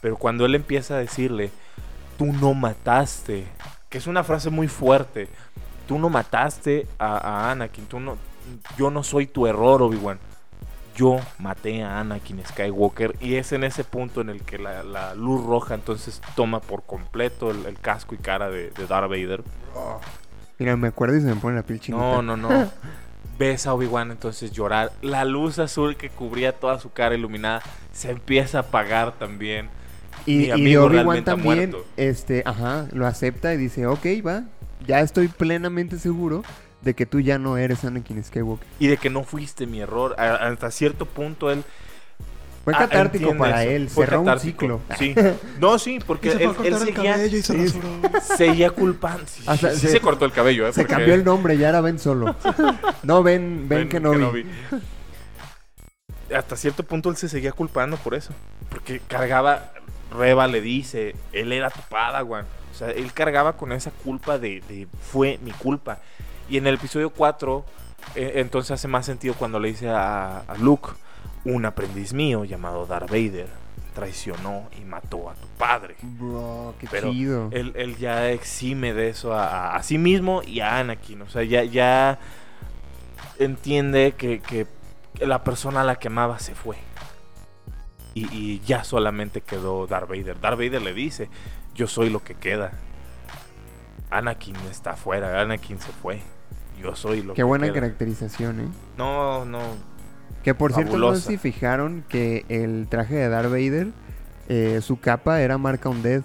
[0.00, 1.50] Pero cuando él empieza a decirle,
[2.16, 3.46] tú no mataste,
[3.90, 5.28] que es una frase muy fuerte,
[5.86, 8.16] tú no mataste a, a Anakin, tú no,
[8.76, 10.18] yo no soy tu error, Obi-Wan.
[10.96, 15.14] Yo maté a Anakin Skywalker y es en ese punto en el que la, la
[15.14, 19.44] luz roja entonces toma por completo el, el casco y cara de, de Darth Vader.
[20.58, 22.02] Mira, me acuerdo y se me pone la piel chinita.
[22.02, 22.48] No, no, no.
[23.38, 24.90] Ves a Obi-Wan entonces llorar.
[25.00, 29.68] La luz azul que cubría toda su cara iluminada se empieza a apagar también.
[30.26, 34.42] Y, mi y Obi-Wan también, este, ajá, lo acepta y dice, ok, va,
[34.84, 36.42] ya estoy plenamente seguro
[36.88, 38.66] de que tú ya no eres Anakin Skywalker.
[38.78, 40.14] Y de que no fuiste mi error.
[40.18, 41.62] A- hasta cierto punto él
[42.64, 44.80] Fue ah, catártico para él, Fue cerró un catártico.
[44.88, 44.96] ciclo.
[44.98, 45.14] Sí.
[45.60, 47.80] No, sí, porque él, él el seguía, cabello y se Sí.
[48.36, 49.22] seguía culpando.
[49.26, 50.72] Sí, O sea, sí se- se, cortó el cabello, ¿eh?
[50.72, 52.34] Se porque- cambió el nombre, ya era Ben Solo.
[53.02, 54.46] No, Ben, Ben, que no vi.
[56.34, 58.32] Hasta cierto punto él se seguía culpando por eso.
[58.68, 59.72] Porque cargaba,
[60.16, 62.44] Reba le dice, él era tu padawan.
[62.70, 65.98] O sea, él cargaba con esa culpa de, de fue mi culpa.
[66.48, 67.64] Y en el episodio 4,
[68.14, 70.90] eh, entonces hace más sentido cuando le dice a, a Luke,
[71.44, 73.46] un aprendiz mío llamado Darth Vader
[73.94, 75.96] traicionó y mató a tu padre.
[76.02, 77.48] Bro, qué Pero chido.
[77.52, 81.22] Él, él ya exime de eso a, a- a sí mismo y a Anakin.
[81.22, 82.18] O sea, ya, ya
[83.38, 84.66] entiende que, que
[85.24, 86.76] la persona a la que amaba se fue.
[88.14, 90.40] Y, y ya solamente quedó Darth Vader.
[90.40, 91.28] Darth Vader le dice,
[91.74, 92.72] yo soy lo que queda.
[94.10, 96.20] Anakin está afuera, Anakin se fue.
[96.82, 97.74] Yo soy lo Qué que buena queda".
[97.74, 98.68] caracterización, ¿eh?
[98.96, 99.60] No, no.
[100.42, 103.88] Que por cierto, no sé si fijaron que el traje de Darth Vader,
[104.48, 106.22] eh, su capa era marca Undead.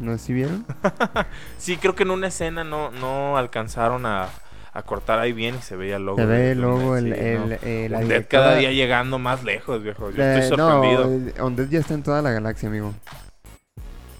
[0.00, 0.66] ¿No sé si vieron?
[1.58, 4.28] Sí, creo que en una escena no, no alcanzaron a,
[4.72, 6.18] a cortar ahí bien y se veía el logo.
[6.18, 7.56] Se ve el logo, el, sí, el, ¿no?
[7.62, 10.10] eh, Undead cada día llegando más lejos, viejo.
[10.10, 11.04] Yo la- estoy no, sorprendido.
[11.36, 12.92] el- Undead ya está en toda la galaxia, amigo.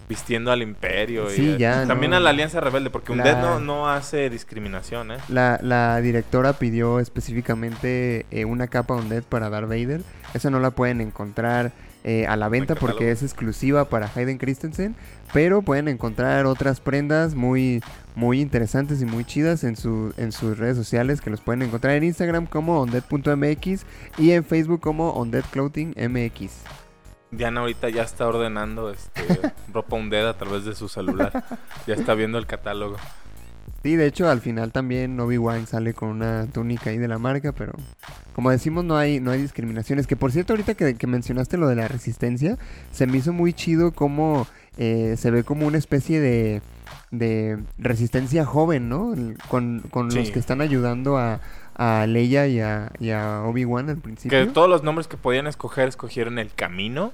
[0.09, 1.31] Vistiendo al imperio.
[1.31, 2.19] Sí, y, ya, También no.
[2.19, 5.17] a la Alianza Rebelde, porque La- Undead no, no hace discriminación, ¿eh?
[5.29, 10.03] La, la directora pidió específicamente eh, una capa Undead para Darth Vader.
[10.35, 11.73] Esa no la pueden encontrar
[12.05, 14.95] eh, a la venta porque es exclusiva para Hayden Christensen.
[15.33, 17.83] Pero pueden encontrar otras prendas muy,
[18.15, 21.95] muy interesantes y muy chidas en, su, en sus redes sociales que los pueden encontrar
[21.97, 23.85] en Instagram como undead.mx
[24.19, 26.53] y en Facebook como undeadclothingmx.
[27.37, 29.23] Diana ahorita ya está ordenando este,
[29.73, 31.45] ropa Undead a través de su celular.
[31.87, 32.97] ya está viendo el catálogo.
[33.83, 37.53] Sí, de hecho al final también Obi-Wan sale con una túnica ahí de la marca,
[37.53, 37.75] pero
[38.35, 40.07] como decimos no hay, no hay discriminaciones.
[40.07, 42.57] Que por cierto ahorita que, que mencionaste lo de la resistencia,
[42.93, 44.47] se me hizo muy chido cómo
[44.79, 46.63] eh, se ve como una especie de,
[47.11, 49.15] de resistencia joven, ¿no?
[49.49, 51.41] Con, con los que están ayudando a,
[51.75, 54.47] a Leia y a, y a Obi-Wan al principio.
[54.47, 57.13] Que todos los nombres que podían escoger, escogieron el camino.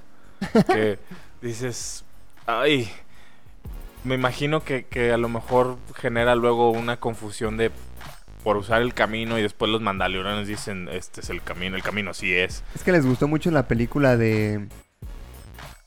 [0.67, 0.99] Que
[1.41, 2.03] dices,
[2.45, 2.89] ay,
[4.03, 7.71] me imagino que, que a lo mejor genera luego una confusión de
[8.43, 12.13] por usar el camino y después los mandalorianos dicen, este es el camino, el camino
[12.13, 12.63] sí es.
[12.73, 14.67] Es que les gustó mucho la película de...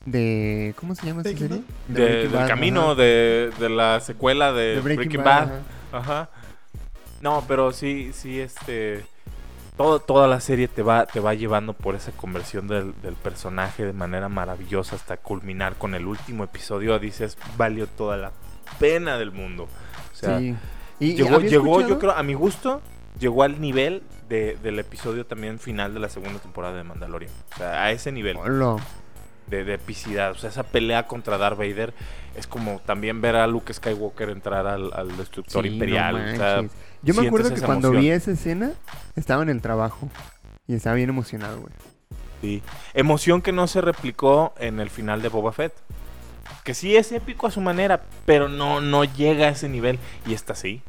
[0.05, 1.63] de ¿Cómo se llama Breaking serie?
[1.89, 2.95] De- del Bad, camino ajá.
[2.95, 5.49] de, de la secuela de, De Breaking, Bad.
[5.49, 5.59] ajá.
[5.91, 6.29] Ajá.
[7.21, 9.05] No, pero sí, sí, este.
[9.77, 13.85] Todo, toda la serie te va, te va llevando por esa conversión del, del personaje
[13.85, 16.97] de manera maravillosa hasta culminar con el último episodio.
[16.97, 18.31] Dices, valió toda la
[18.79, 19.67] pena del mundo.
[20.13, 20.55] O sea, Sí.
[20.99, 22.81] Y, y llegó, llegó yo creo, a mi gusto,
[23.19, 27.31] llegó al nivel de- del episodio también final de la segunda temporada de Mandalorian.
[27.53, 28.77] O sea, a ese nivel Hola.
[29.47, 30.31] de, de epicidad.
[30.31, 31.93] O sea, esa pelea contra Darth Vader
[32.37, 36.15] es como también ver a Luke Skywalker entrar al, al destructor Sí, no imperial.
[36.15, 36.77] o sea, manches.
[37.05, 38.01] Yo me acuerdo que cuando emoción.
[38.03, 38.71] vi esa escena,
[39.15, 40.09] estaba en el trabajo.
[40.67, 41.73] Y estaba bien emocionado, güey.
[42.41, 42.63] sí.
[42.93, 45.73] Emoción que no se replicó en el final de Boba Fett.
[46.63, 49.99] Que sí es épico a su manera, pero no, no llega a ese nivel.
[50.25, 50.81] Y esta sí.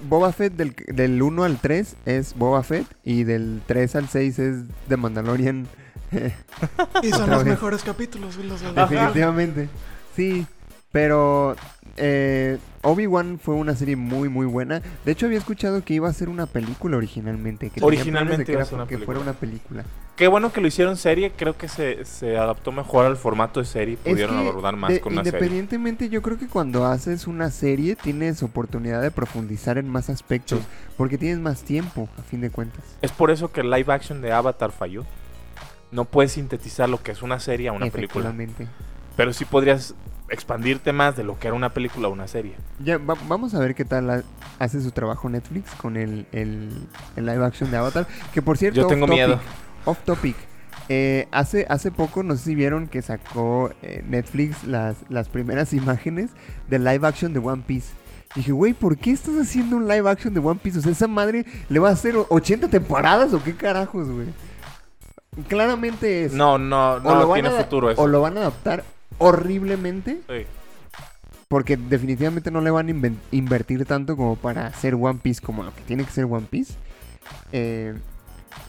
[0.00, 2.86] Boba Fett del, del 1 al 3 es Boba Fett.
[3.02, 4.56] Y del 3 al 6 es
[4.88, 5.66] The Mandalorian.
[7.02, 7.54] Y son los vez.
[7.54, 9.68] mejores capítulos, los de- Definitivamente.
[10.14, 10.46] Sí,
[10.92, 11.56] pero
[11.96, 14.82] eh, Obi-Wan fue una serie muy, muy buena.
[15.04, 17.70] De hecho, había escuchado que iba a ser una película originalmente.
[17.70, 19.30] Que Originalmente iba a ser una que fuera película.
[19.30, 19.84] una película.
[20.16, 21.32] Qué bueno que lo hicieron serie.
[21.36, 23.94] Creo que se, se adaptó mejor al formato de serie.
[24.04, 25.38] Es Pudieron que abordar más de- con una serie.
[25.38, 30.60] independientemente, yo creo que cuando haces una serie tienes oportunidad de profundizar en más aspectos.
[30.60, 30.66] Sí.
[30.96, 32.84] Porque tienes más tiempo, a fin de cuentas.
[33.02, 35.04] Es por eso que el live action de Avatar falló.
[35.90, 38.32] No puedes sintetizar lo que es una serie a una película.
[39.16, 39.94] Pero sí podrías
[40.34, 42.54] expandirte más de lo que era una película o una serie.
[42.80, 44.22] Ya, va- vamos a ver qué tal ha-
[44.58, 46.70] hace su trabajo Netflix con el, el,
[47.16, 48.06] el live action de Avatar.
[48.32, 49.40] Que por cierto, Yo tengo off topic, miedo.
[49.86, 50.36] Off topic.
[50.90, 55.72] Eh, hace, hace poco, no sé si vieron que sacó eh, Netflix las, las primeras
[55.72, 56.30] imágenes
[56.68, 57.92] del live action de One Piece.
[58.34, 60.78] Dije, güey, ¿por qué estás haciendo un live action de One Piece?
[60.80, 64.26] O sea, esa madre le va a hacer 80 temporadas o qué carajos, güey.
[65.48, 66.32] Claramente es.
[66.32, 68.00] No, no, no tiene a- futuro eso.
[68.02, 68.84] O lo van a adaptar
[69.18, 70.20] horriblemente.
[70.28, 70.46] Sí.
[71.48, 75.74] Porque definitivamente no le van a invertir tanto como para hacer One Piece como lo
[75.74, 76.74] que tiene que ser One Piece.
[77.52, 77.94] Eh,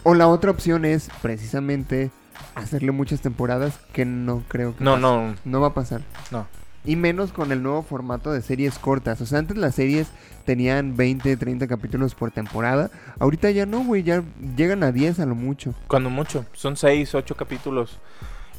[0.04, 2.12] o la otra opción es precisamente
[2.54, 5.02] hacerle muchas temporadas que no creo que No, pase.
[5.02, 6.02] no, No va a pasar.
[6.32, 6.48] no.
[6.88, 9.20] Y menos con el nuevo formato de series cortas.
[9.20, 10.08] O sea, antes las series
[10.46, 12.92] tenían 20, 30 capítulos por temporada.
[13.20, 14.04] Ahorita ya no, güey.
[14.04, 14.22] Ya
[14.56, 15.74] llegan a 10 a lo mucho.
[15.88, 16.46] Cuando mucho.
[16.54, 17.98] Son seis, ocho capítulos.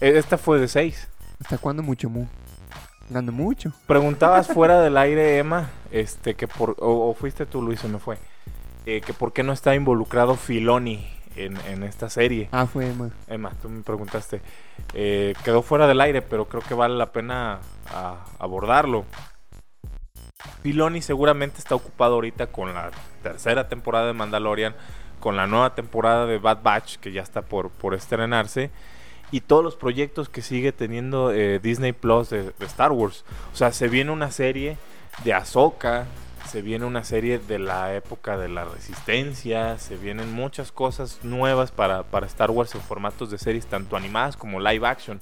[0.00, 1.06] Eh, Esta fue de seis.
[1.40, 2.26] ¿Hasta cuándo mucho, mu?
[3.08, 3.72] Dando mucho.
[3.86, 7.98] Preguntabas fuera del aire, Emma, este, que por, o, o fuiste tú, Luis, se me
[7.98, 8.18] fue,
[8.86, 11.06] eh, que por qué no está involucrado Filoni
[11.36, 12.48] en, en esta serie.
[12.52, 13.10] Ah, fue Emma.
[13.28, 14.40] Emma, tú me preguntaste.
[14.94, 17.60] Eh, quedó fuera del aire, pero creo que vale la pena
[17.92, 19.04] a- abordarlo.
[20.62, 22.90] Filoni seguramente está ocupado ahorita con la
[23.22, 24.74] tercera temporada de Mandalorian,
[25.20, 28.70] con la nueva temporada de Bad Batch, que ya está por, por estrenarse,
[29.30, 33.24] y todos los proyectos que sigue teniendo eh, Disney Plus de, Star Wars.
[33.52, 34.76] O sea, se viene una serie
[35.24, 36.06] de Ahsoka,
[36.48, 41.72] se viene una serie de la época de la resistencia, se vienen muchas cosas nuevas
[41.72, 45.20] para, para Star Wars en formatos de series tanto animadas como live action.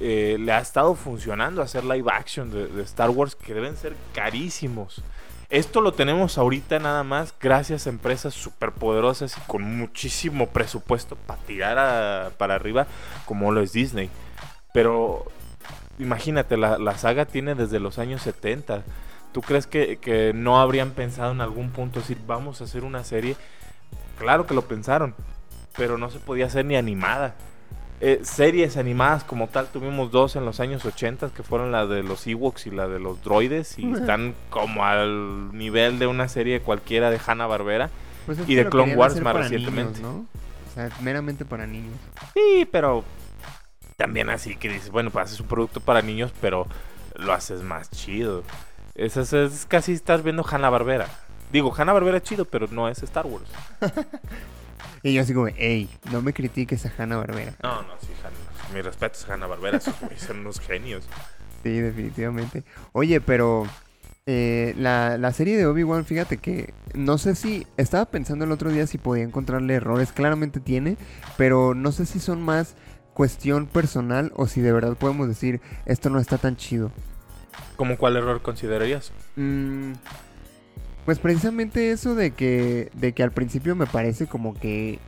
[0.00, 3.94] Eh, le ha estado funcionando hacer live action de, de Star Wars que deben ser
[4.12, 5.02] carísimos.
[5.50, 11.40] Esto lo tenemos ahorita nada más gracias a empresas superpoderosas y con muchísimo presupuesto para
[11.42, 12.86] tirar a- para arriba
[13.26, 14.10] como lo es Disney.
[14.72, 15.26] Pero
[15.98, 18.82] imagínate, la, la saga tiene desde los años 70.
[19.32, 23.04] ¿Tú crees que, que no habrían pensado en algún punto decir vamos a hacer una
[23.04, 23.36] serie?
[24.18, 25.14] Claro que lo pensaron,
[25.76, 27.34] pero no se podía hacer ni animada.
[28.06, 32.02] Eh, series animadas como tal, tuvimos dos en los años 80 que fueron la de
[32.02, 36.60] los Ewoks y la de los droides y están como al nivel de una serie
[36.60, 37.88] cualquiera de Hanna Barbera.
[38.26, 40.00] Pues es Y de lo Clone Wars más recientemente.
[40.00, 40.26] niños, ¿no?
[40.70, 41.94] O sea, meramente para niños.
[42.34, 43.04] Sí, pero
[43.96, 46.66] también así que dices, bueno, pues haces un producto para niños, pero
[47.14, 48.42] lo haces más chido.
[48.94, 51.08] Es, es, es casi estás viendo Hanna Barbera.
[51.50, 53.46] Digo, Hanna Barbera es chido, pero no es Star Wars.
[55.04, 57.54] Y yo así como, hey, no me critiques a Hanna Barbera.
[57.62, 58.74] No, no, sí, Hanna.
[58.74, 61.04] Mi respeto es Hanna Barbera, son unos genios.
[61.62, 62.64] Sí, definitivamente.
[62.92, 63.66] Oye, pero
[64.24, 68.70] eh, la, la serie de Obi-Wan, fíjate que no sé si, estaba pensando el otro
[68.70, 70.96] día si podía encontrarle errores, claramente tiene,
[71.36, 72.74] pero no sé si son más
[73.12, 76.90] cuestión personal o si de verdad podemos decir, esto no está tan chido.
[77.76, 79.12] ¿Cómo cuál error considerarías?
[79.36, 79.92] Mm,
[81.04, 84.98] pues precisamente eso de que, de que al principio me parece como que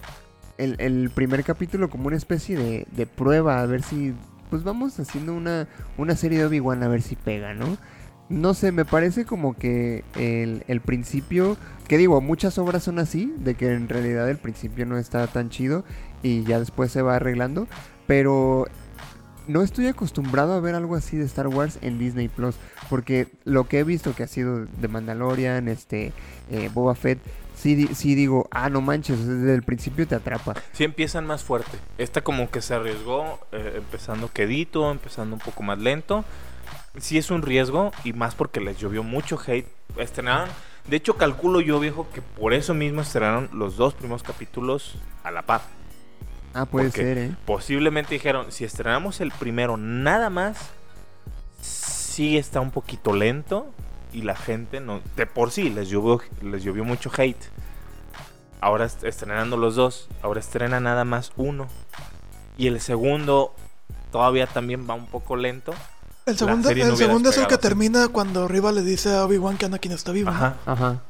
[0.58, 4.14] el, primer capítulo como una especie de, de prueba, a ver si,
[4.50, 7.76] pues vamos haciendo una, una serie de Obi-Wan a ver si pega, ¿no?
[8.28, 13.32] No sé, me parece como que el, el principio, que digo, muchas obras son así,
[13.38, 15.84] de que en realidad el principio no está tan chido
[16.22, 17.68] y ya después se va arreglando,
[18.06, 18.66] pero
[19.48, 22.56] no estoy acostumbrado a ver algo así de Star Wars en Disney Plus,
[22.88, 26.12] porque lo que he visto que ha sido de Mandalorian, este,
[26.50, 27.18] eh, Boba Fett,
[27.56, 30.54] sí, sí digo, ah, no manches, desde el principio te atrapa.
[30.72, 31.78] Sí empiezan más fuerte.
[31.98, 36.24] Esta como que se arriesgó, eh, empezando quedito, empezando un poco más lento.
[36.98, 39.68] Sí es un riesgo y más porque les llovió mucho hate.
[39.98, 40.48] Estrenaron,
[40.88, 45.30] de hecho calculo yo viejo que por eso mismo estrenaron los dos primeros capítulos a
[45.30, 45.75] la par.
[46.56, 47.36] Ah, puede Porque ser, ¿eh?
[47.44, 50.56] Posiblemente dijeron, si estrenamos el primero nada más,
[51.60, 53.70] sí está un poquito lento
[54.12, 57.42] y la gente no, de por sí les llovió, les llovió mucho hate.
[58.60, 61.68] Ahora est- estrenando los dos, ahora estrena nada más uno.
[62.56, 63.54] Y el segundo
[64.10, 65.74] todavía también va un poco lento.
[66.24, 69.58] El segundo, no el segundo es el que termina cuando Riva le dice a Obi-Wan
[69.58, 70.30] que Anakin está vivo.
[70.30, 70.56] Ajá.
[70.64, 71.02] Ajá.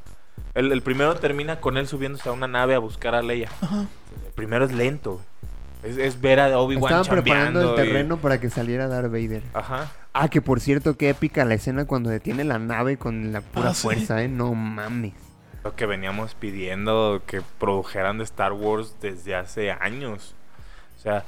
[0.55, 3.49] El, el primero termina con él subiéndose a una nave a buscar a Leia.
[3.61, 3.87] Ajá.
[4.27, 5.23] El primero es lento.
[5.87, 9.43] Es, es ver a Obi-Wan Estaban preparando el y- terreno para que saliera Darth Vader.
[9.55, 9.93] Ajá.
[10.13, 13.71] Ah, que por cierto, qué épica la escena cuando detiene la nave con la pura
[13.71, 13.83] Ah, sí.
[13.83, 14.29] fuerza, ¿eh?
[14.29, 15.13] No mames.
[15.63, 20.35] Lo que veníamos pidiendo que produjeran de Star Wars desde hace años.
[20.99, 21.25] O sea,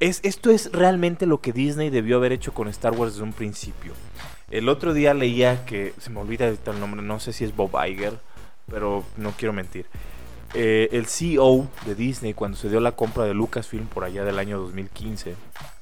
[0.00, 3.32] es, esto es realmente lo que Disney debió haber hecho con Star Wars desde un
[3.32, 3.92] principio.
[4.50, 7.70] El otro día leía que, se me olvida el nombre, no sé si es Bob
[7.86, 8.14] Iger,
[8.70, 9.86] pero no quiero mentir.
[10.54, 14.38] Eh, el CEO de Disney, cuando se dio la compra de Lucasfilm por allá del
[14.38, 15.34] año 2015,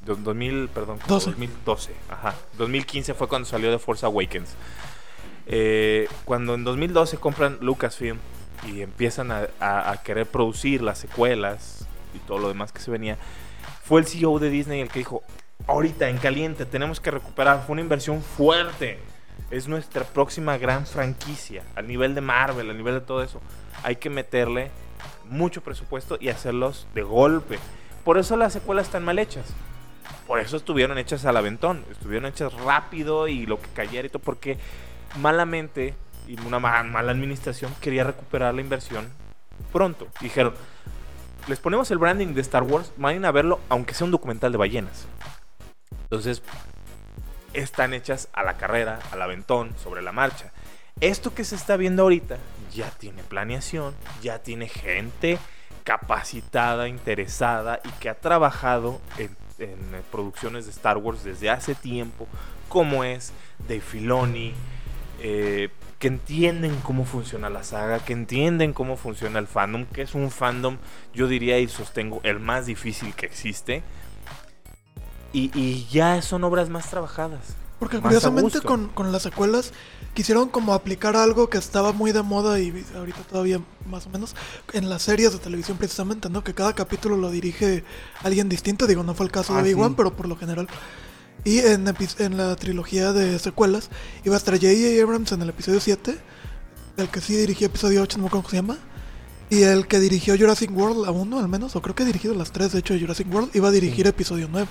[0.04, 1.30] do- 2000, perdón, como 12.
[1.30, 4.50] 2012, ajá, 2015 fue cuando salió de Force Awakens.
[5.46, 8.18] Eh, cuando en 2012 compran Lucasfilm
[8.68, 12.90] y empiezan a, a- a querer producir las secuelas y todo lo demás que se
[12.92, 13.16] venía,
[13.84, 15.24] fue el CEO de Disney el que dijo,
[15.66, 19.00] ahorita en caliente tenemos que recuperar, fue una inversión fuerte.
[19.50, 21.62] Es nuestra próxima gran franquicia.
[21.74, 23.40] Al nivel de Marvel, al nivel de todo eso.
[23.82, 24.70] Hay que meterle
[25.28, 27.58] mucho presupuesto y hacerlos de golpe.
[28.04, 29.46] Por eso las secuelas están mal hechas.
[30.26, 31.84] Por eso estuvieron hechas al aventón.
[31.90, 34.22] Estuvieron hechas rápido y lo que cayera y todo.
[34.22, 34.58] Porque
[35.18, 35.94] malamente
[36.28, 39.08] y una ma- mala administración quería recuperar la inversión
[39.72, 40.06] pronto.
[40.20, 40.54] Dijeron,
[41.48, 44.58] les ponemos el branding de Star Wars, vayan a verlo aunque sea un documental de
[44.58, 45.06] ballenas.
[46.04, 46.42] Entonces,
[47.54, 50.52] están hechas a la carrera, al aventón, sobre la marcha.
[51.00, 52.36] Esto que se está viendo ahorita
[52.72, 55.38] ya tiene planeación, ya tiene gente
[55.84, 59.76] capacitada, interesada y que ha trabajado en, eh,
[60.10, 62.26] producciones de Star Wars desde hace tiempo,
[62.68, 63.32] como es
[63.66, 64.54] Dave Filoni,
[65.20, 70.14] eh, que entienden cómo funciona la saga, que entienden cómo funciona el fandom, que es
[70.14, 70.78] un fandom,
[71.12, 73.82] yo diría y sostengo, el más difícil que existe.
[75.32, 77.40] Y, y ya son obras más trabajadas.
[77.78, 79.72] Porque más curiosamente con, con las secuelas
[80.12, 84.34] quisieron como aplicar algo que estaba muy de moda y ahorita todavía más o menos
[84.74, 86.44] en las series de televisión precisamente, ¿no?
[86.44, 87.84] Que cada capítulo lo dirige
[88.22, 89.94] alguien distinto, digo, no fue el caso Ah, de Obi-Wan, sí.
[89.96, 90.68] pero por lo general.
[91.44, 93.88] Y en la trilogía de secuelas
[94.24, 95.02] iba a estar J.J.
[95.02, 96.18] Abrams en el episodio 7,
[96.98, 98.76] el que sí dirigió episodio 8, no me acuerdo cómo se llama,
[99.48, 102.34] y el que dirigió Jurassic World a uno al menos, o creo que ha dirigido
[102.34, 104.68] las tres de hecho de Jurassic World, iba a dirigir episodio 9.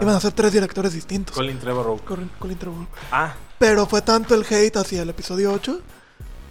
[0.00, 1.34] Iban a ser tres directores distintos.
[1.34, 1.98] Colin Trevorrow.
[2.04, 2.86] Colin- Colin Trevorrow.
[3.10, 5.80] Ah, Pero fue tanto el hate hacia el episodio 8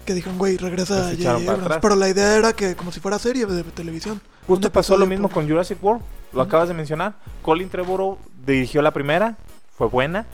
[0.06, 1.78] que dijeron, güey, regresa para Abrams.
[1.82, 4.22] Pero la idea era que como si fuera serie de televisión.
[4.48, 6.04] Justo pasó lo mismo por- con Jurassic World.
[6.34, 7.14] Lo acabas de mencionar.
[7.44, 9.38] Colin Trevorrow dirigió la primera,
[9.78, 10.26] fue buena.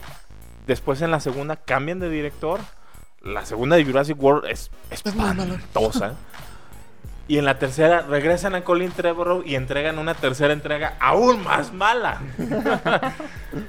[0.66, 2.60] Después en la segunda cambian de director.
[3.22, 6.14] La segunda de Jurassic World es Es espantosa.
[7.28, 11.72] y en la tercera regresan a Colin Trevorrow y entregan una tercera entrega aún más
[11.72, 12.20] mala.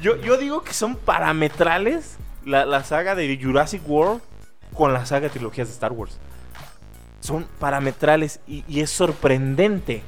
[0.01, 4.21] yo, yo digo que son parametrales la, la saga de Jurassic World
[4.73, 6.19] con la saga de trilogías de Star Wars.
[7.19, 10.03] Son parametrales y, y es sorprendente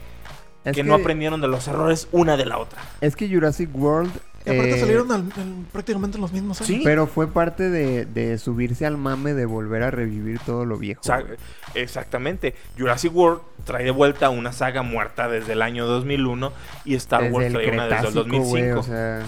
[0.63, 2.81] Es que, no aprendieron de los errores una de la otra.
[3.01, 4.11] Es que Jurassic World.
[4.53, 6.67] Y aparte eh, salieron al- en- prácticamente en los mismos años.
[6.67, 6.81] Sí.
[6.83, 11.01] Pero fue parte de, de subirse al mame de volver a revivir todo lo viejo.
[11.03, 11.37] Sa- güey.
[11.75, 12.55] exactamente.
[12.77, 16.51] Jurassic World trae de vuelta una saga muerta desde el año 2001
[16.85, 18.49] y Star Desde Wars el trae una desde el Cretácico, 2005.
[18.49, 19.23] güey, o sea,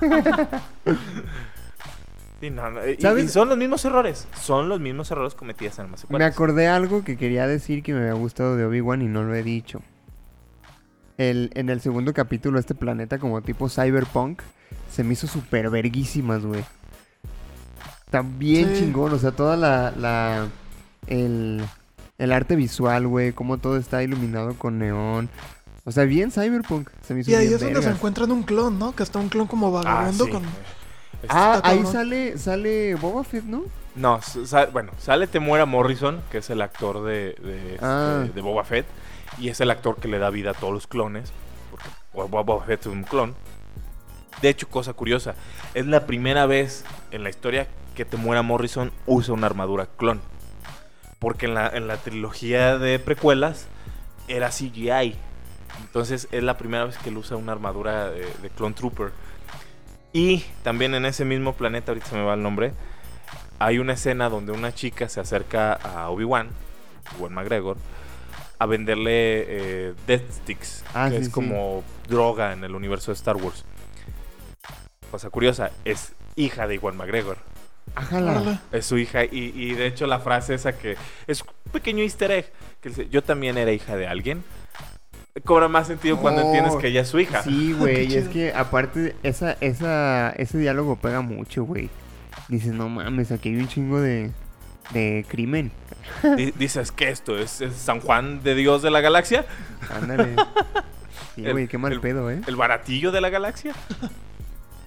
[2.40, 4.28] Sí, no, no, y- son los mismos errores.
[4.38, 8.00] Son los mismos errores cometidos en las me acordé algo que quería decir que me
[8.00, 9.80] había gustado de Obi-Wan y no lo he dicho.
[11.18, 14.42] El, en el segundo capítulo, este planeta como tipo cyberpunk
[14.92, 16.64] se me hizo súper verguísimas, güey.
[18.38, 18.80] Bien Sí.
[18.84, 19.90] chingón, o sea, toda la...
[19.96, 20.48] la
[21.06, 21.62] el,
[22.18, 25.28] el arte visual, güey, cómo todo está iluminado con neón.
[25.84, 26.88] O sea, bien cyberpunk.
[27.06, 28.94] Se me hizo Y ahí bien es donde se encuentran un clon, ¿no?
[28.94, 30.30] Que está un clon como Ah, vagabundo sí.
[30.30, 30.42] con...
[31.28, 33.64] Ah, Está ahí sale, sale Boba Fett, ¿no?
[33.94, 34.20] No,
[34.72, 38.26] bueno, sale Temuera Morrison, que es el actor de, de, este, Ah.
[38.34, 38.86] de Boba Fett,
[39.38, 41.32] y es el actor que le da vida a todos los clones,
[41.70, 43.34] porque Bo- Boba Fett es un clon.
[44.42, 45.34] De hecho, cosa curiosa,
[45.74, 50.20] es la primera vez en la historia que Temuera Morrison usa una armadura clon.
[51.18, 53.66] Porque en la, en la trilogía de precuelas
[54.28, 55.16] era CGI.
[55.80, 59.12] Entonces es la primera vez que él usa una armadura de, de Clone Trooper.
[60.12, 62.72] Y también en ese mismo planeta, ahorita se me va el nombre,
[63.58, 66.48] hay una escena donde una chica se acerca a Obi-Wan,
[67.14, 67.76] Obi-Wan McGregor,
[68.58, 69.10] a venderle
[69.88, 71.32] eh, Death Sticks, Ah, que sí, es sí.
[71.32, 73.64] como droga en el universo de Star Wars.
[75.10, 77.38] Cosa curiosa, es hija de Iwan McGregor.
[78.12, 78.58] Órale.
[78.72, 80.96] Es su hija y, y de hecho la frase esa que
[81.26, 84.42] es un pequeño easter egg, que dice, yo también era hija de alguien.
[85.44, 87.42] Cobra más sentido cuando entiendes que ella es su hija.
[87.42, 91.90] Sí, güey, Qué es que aparte esa, esa, ese diálogo pega mucho, güey.
[92.48, 94.30] Dices, no mames, aquí hay un chingo de,
[94.90, 95.70] de crimen.
[96.36, 99.44] Di- Dices que esto es, es San Juan de Dios de la galaxia,
[99.94, 100.36] Ándale.
[101.34, 102.40] Sí, El- güey, qué mal el- pedo, ¿eh?
[102.46, 103.74] el baratillo de la galaxia.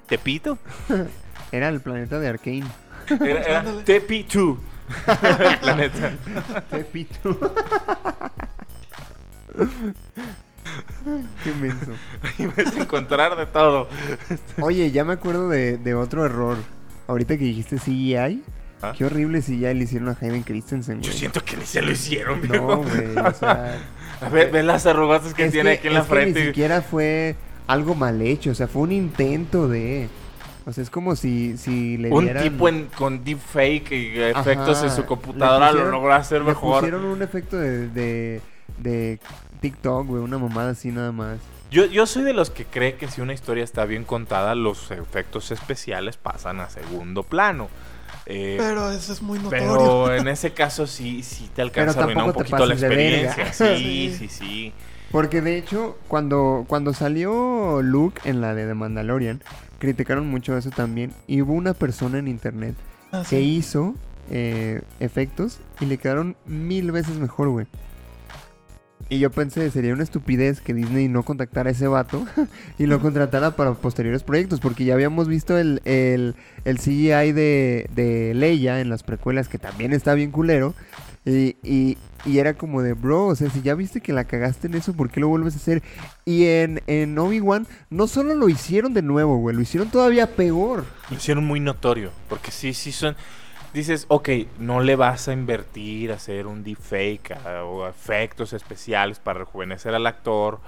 [0.08, 0.58] Tepito.
[1.52, 2.64] Era el planeta de Arkane.
[3.10, 3.84] Era, era Ándale.
[3.86, 4.58] Tepi2.
[5.52, 6.12] el planeta.
[6.70, 7.40] Tepito.
[11.44, 11.92] qué menso.
[12.38, 13.88] Y ves encontrar de todo.
[14.62, 16.58] Oye, ya me acuerdo de, de otro error.
[17.08, 18.44] Ahorita que dijiste CGI.
[18.82, 18.94] ¿Ah?
[18.98, 22.48] Qué horrible CGI le hicieron a Hayden Christensen, Yo siento que ni se lo hicieron,
[22.48, 23.78] No, güey, o sea...
[24.34, 26.46] Ve, ve las arrugas que tiene que- aquí en la es que Ni frente.
[26.48, 27.36] siquiera fue
[27.68, 30.10] algo mal hecho, o sea, fue un intento de...
[30.66, 32.44] O sea, es como si, si le Un dieran...
[32.44, 36.48] tipo en, con deepfake y efectos Ajá, en su le computadora lo logró hacer Le
[36.50, 36.80] mejor.
[36.82, 38.42] pusieron un efecto de, de,
[38.78, 39.20] de
[39.62, 41.38] TikTok, güey, una mamada así nada más.
[41.72, 44.92] Yo, yo soy de los que cree que si una historia está bien contada, los
[44.92, 47.70] efectos especiales pasan a segundo plano.
[48.32, 49.66] Eh, Pero eso es muy notorio.
[50.06, 52.76] pero en ese caso sí, sí te alcanza a arruinar un tampoco te poquito la
[52.76, 53.24] pases de verga.
[53.32, 53.54] experiencia.
[53.76, 54.16] Sí, Sí.
[54.18, 54.74] sí, sí.
[55.12, 59.42] Porque de hecho, cuando, cuando salió Luke en la de The Mandalorian,
[59.80, 61.12] criticaron mucho eso también.
[61.26, 62.76] Y hubo una persona en internet
[63.12, 63.44] Ah, que sí.
[63.44, 63.96] hizo
[64.30, 67.66] eh, efectos y le quedaron mil veces mejor, güey.
[69.10, 72.26] Y yo pensé, sería una estupidez que Disney no contactara a ese vato
[72.78, 77.90] y lo contratara para posteriores proyectos, porque ya habíamos visto el, el, el CGI de,
[77.96, 80.76] de Leia en las precuelas, que también está bien culero.
[81.26, 84.68] Y, y, y era como de, bro, o sea, si ya viste que la cagaste
[84.68, 85.84] en eso, ¿por qué lo vuelves a hacer?
[86.26, 90.86] Y en, en Obi-Wan no solo lo hicieron de nuevo, güey, lo hicieron todavía peor.
[91.10, 92.12] Lo hicieron muy notorio.
[92.30, 93.16] Porque sí, sí son.
[93.74, 99.20] Dices, ok, no le vas a invertir a hacer un deepfake a- o efectos especiales
[99.20, 100.60] para rejuvenecer al actor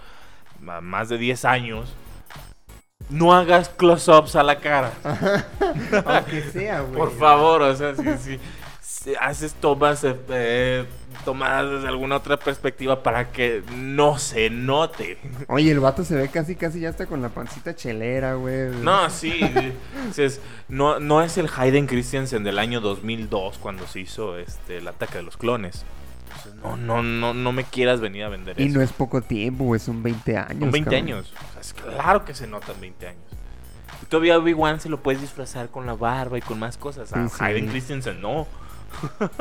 [0.67, 1.93] a más de 10 años.
[3.09, 4.93] No hagas close-ups a la cara.
[6.05, 6.93] Aunque sea, güey.
[6.95, 8.39] Por favor, o sea, si, si-
[8.81, 10.85] si haces tomas eh, eh,
[11.25, 15.17] tomadas desde alguna otra perspectiva para que no se note.
[15.47, 18.69] Oye, el vato se ve casi, casi ya está con la pancita chelera, güey.
[18.81, 19.39] No, sí.
[20.07, 24.87] dices, no, no es el Hayden Christensen del año 2002 cuando se hizo este, el
[24.87, 25.83] ataque de los clones.
[26.27, 28.77] Entonces, no, no, no, no me quieras venir a vender Y eso.
[28.77, 30.59] no es poco tiempo, güey, son 20 años.
[30.59, 31.03] Son 20 cabrón.
[31.03, 31.33] años.
[31.49, 33.21] O sea, es claro que se notan 20 años.
[34.01, 37.11] Y todavía Obi-Wan se lo puedes disfrazar con la barba y con más cosas.
[37.13, 37.43] A Sí, sí.
[37.43, 38.47] Hayden Christensen no.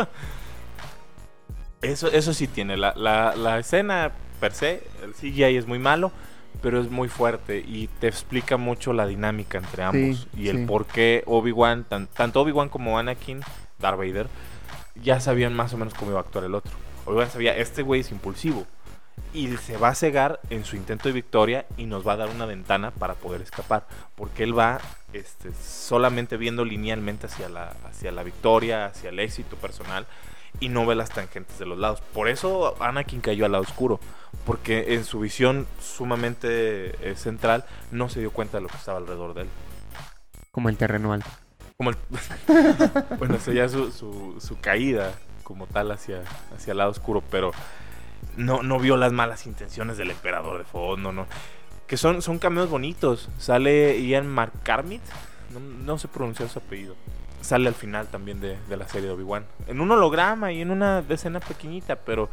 [1.82, 2.76] eso, eso sí tiene.
[2.76, 6.12] La, la, la escena per se, el CGI es muy malo,
[6.62, 10.28] pero es muy fuerte y te explica mucho la dinámica entre ambos.
[10.34, 10.64] Sí, y el sí.
[10.66, 13.40] por qué Obi-Wan, tan- tanto Obi-Wan como Anakin,
[13.78, 14.26] Darth Vader,
[15.02, 16.72] ya sabían más o menos cómo iba a actuar el otro.
[17.06, 18.66] Obi-Wan sabía, este güey es impulsivo.
[19.32, 22.30] Y se va a cegar en su intento de victoria y nos va a dar
[22.30, 23.86] una ventana para poder escapar.
[24.16, 24.80] Porque él va
[25.12, 30.06] este, solamente viendo linealmente hacia la, hacia la victoria, hacia el éxito personal
[30.58, 32.00] y no ve las tangentes de los lados.
[32.12, 34.00] Por eso Anakin cayó al lado oscuro.
[34.44, 38.98] Porque en su visión sumamente eh, central no se dio cuenta de lo que estaba
[38.98, 39.48] alrededor de él.
[40.50, 41.28] Como el terreno alto.
[41.76, 41.96] Como el...
[43.18, 46.22] bueno, sería su, su, su caída como tal hacia,
[46.54, 47.50] hacia el lado oscuro, pero
[48.36, 51.26] no, no vio las malas intenciones del emperador de fondo, no.
[51.86, 53.28] Que son, son cameos bonitos.
[53.38, 55.02] Sale Ian McCarmit,
[55.52, 56.94] no, no sé pronunciar su apellido.
[57.40, 59.44] Sale al final también de, de la serie de Obi-Wan.
[59.66, 62.28] En un holograma y en una escena pequeñita, pero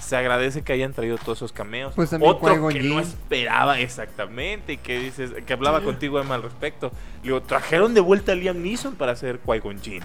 [0.00, 1.94] se agradece que hayan traído todos esos cameos.
[1.96, 6.42] Pues también Otro que no esperaba exactamente, y que dices, que hablaba contigo Emma al
[6.44, 6.92] respecto.
[7.22, 10.02] Le digo, trajeron de vuelta a Liam Neeson para hacer Qui-Gon Jinn.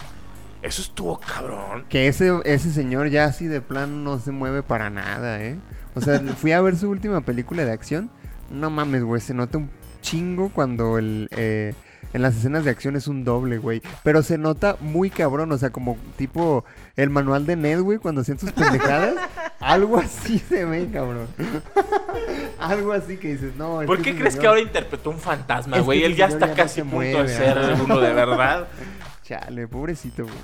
[0.63, 1.85] Eso estuvo cabrón.
[1.87, 5.59] Que ese, ese señor ya así de plano no se mueve para nada, ¿eh?
[5.93, 8.09] O sea, fui a ver su última película de acción.
[8.49, 9.69] No mames, güey, se nota un
[10.01, 11.27] chingo cuando el...
[11.31, 11.75] eh,
[12.13, 13.81] en las escenas de acción es un doble, güey.
[14.03, 18.21] Pero se nota muy cabrón, o sea, como tipo el manual de Ned, güey, cuando
[18.21, 19.15] hacían sus pendejadas.
[19.59, 21.27] algo así se ve, cabrón.
[22.59, 23.81] algo así que dices, no.
[23.85, 26.03] ¿Por qué crees que ahora interpretó un fantasma, Es güey?
[26.03, 28.67] Él ya está ya casi a punto mueve, de ser uno de verdad.
[29.23, 30.35] Chale, pobrecito, güey.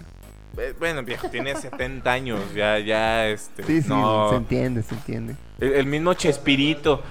[0.57, 4.29] Eh, Bueno, viejo, tiene 70 años, ya, ya, este, Sí, sí, no.
[4.29, 5.35] se entiende, se entiende.
[5.59, 7.01] El, el mismo Chespirito.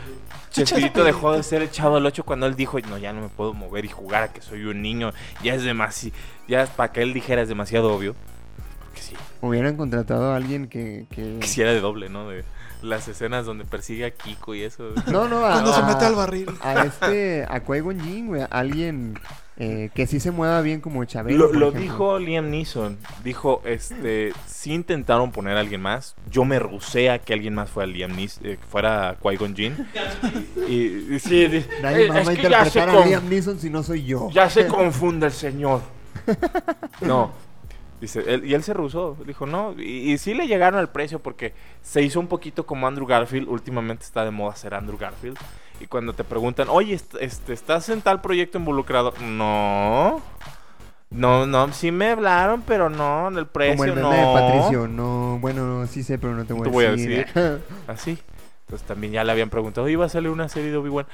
[0.53, 3.29] Chespirito dejó de ser el chavo del 8 cuando él dijo, no, ya no me
[3.29, 5.13] puedo mover y jugar a que soy un niño.
[5.43, 8.15] Ya es demasiado, ya es para que él dijera es demasiado obvio.
[8.79, 11.07] Porque sí, Hubieran contratado a alguien que...
[11.11, 11.39] que...
[11.41, 12.29] quisiera de doble, ¿no?
[12.29, 12.45] De
[12.83, 14.93] las escenas donde persigue a Kiko y eso.
[15.11, 16.49] No, no, a, Cuando se mete al barril.
[16.61, 18.45] A este, a Qui-Gon Jinn, güey.
[18.51, 19.19] Alguien
[19.65, 21.47] eh, que sí se mueva bien como Chabelo.
[21.47, 22.99] Lo, lo dijo Liam Neeson.
[23.23, 26.17] Dijo, este, si intentaron poner a alguien más.
[26.31, 29.87] Yo me rusé a que alguien más fuera Liam Neeson, eh, fuera Qui-Gon Jinn.
[30.69, 34.05] y, y sí, eh, más es que ya se, a Liam Neeson si no soy
[34.05, 34.31] yo.
[34.33, 35.81] ya se confunde el señor.
[37.01, 37.31] No.
[38.01, 41.21] Dice, él- y él se rusó, dijo, no, y, y sí le llegaron al precio
[41.21, 45.39] porque se hizo un poquito como Andrew Garfield, últimamente está de moda ser Andrew Garfield,
[45.83, 49.13] y cuando te preguntan, oye, est- este, ¿estás en tal proyecto involucrado?
[49.21, 50.21] No,
[51.11, 54.11] no, no, sí me hablaron, pero no, en el precio Como el meme no.
[54.35, 54.89] de Patricio.
[54.89, 57.27] No, bueno, sí sé, pero no te voy, te voy a decir.
[57.87, 58.19] Así,
[58.63, 61.07] entonces también ya le habían preguntado, iba a salir una serie de Obi-Wan.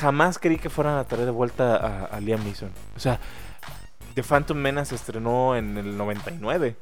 [0.00, 2.70] Jamás creí que fueran a traer de vuelta a, a Liam Neeson.
[2.96, 3.18] O sea,
[4.14, 6.76] The Phantom Menace se estrenó en el 99.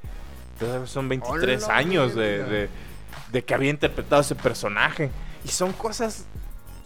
[0.58, 2.68] Entonces son 23 ¡Hola, años de, de-
[3.30, 5.10] de que había interpretado ese personaje.
[5.44, 6.24] Y son cosas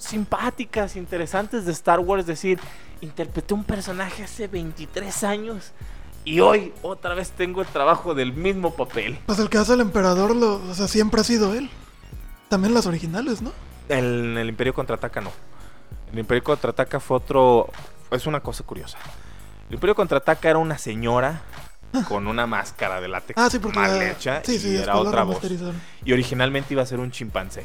[0.01, 2.27] simpáticas, interesantes de Star Wars.
[2.27, 2.59] Decir,
[3.01, 5.73] interpreté un personaje hace 23 años
[6.25, 9.19] y hoy otra vez tengo el trabajo del mismo papel.
[9.27, 11.71] Pues el que hace el emperador, lo, o sea, siempre ha sido él.
[12.49, 13.53] También las originales, ¿no?
[13.89, 15.31] En el Imperio Contraataca no.
[16.13, 17.69] El Imperio Contraataca fue otro...
[18.11, 18.99] Es una cosa curiosa.
[19.69, 21.43] El Imperio Contraataca era una señora
[22.09, 25.41] con una máscara de látex Ah, sí, mal hecha sí, sí, y era otra voz.
[26.05, 27.65] Y originalmente iba a ser un chimpancé.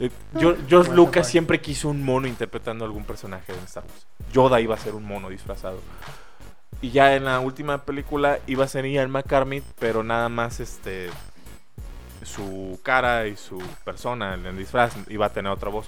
[0.00, 4.06] Eh, Yo- George Lucas siempre quiso un mono interpretando algún personaje de Star Wars.
[4.32, 5.80] Yoda iba a ser un mono disfrazado.
[6.82, 11.10] Y ya en la última película iba a ser Ian McCartney, pero nada más este
[12.22, 15.86] su cara y su persona en el disfraz iba a tener otra voz.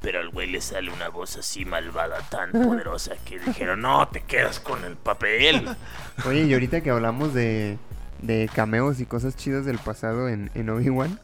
[0.00, 4.20] Pero al güey le sale una voz así malvada, tan poderosa, que dijeron, no, te
[4.22, 5.68] quedas con el papel.
[6.26, 7.78] Oye, y ahorita que hablamos de,
[8.22, 11.20] de cameos y cosas chidas del pasado en, en Obi-Wan,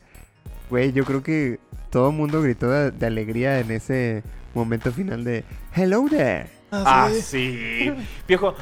[0.68, 1.58] güey, yo creo que
[1.96, 4.22] todo el mundo gritó de, de alegría en ese
[4.52, 5.44] momento final de
[5.74, 6.46] Hello there.
[6.70, 7.90] Ah, Ah, sí.
[8.28, 8.54] Viejo,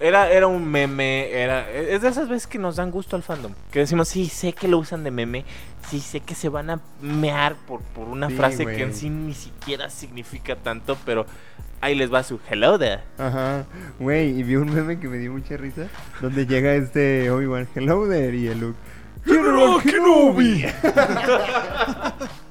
[0.00, 1.70] era, era un meme, era...
[1.70, 3.52] Es de esas veces que nos dan gusto al fandom.
[3.70, 5.44] Que decimos, sí, sé que lo usan de meme,
[5.90, 9.10] sí, sé que se van a mear por, por una Sí, frase que en sí
[9.10, 11.26] ni siquiera significa tanto, pero
[11.82, 13.02] ahí les va su hello there.
[13.18, 13.66] Ajá,
[14.00, 15.88] güey, y vi un meme que me dio mucha risa,
[16.22, 18.78] donde llega este Obi-Wan, hello there, y el Luke,
[19.26, 20.64] General Kenobi.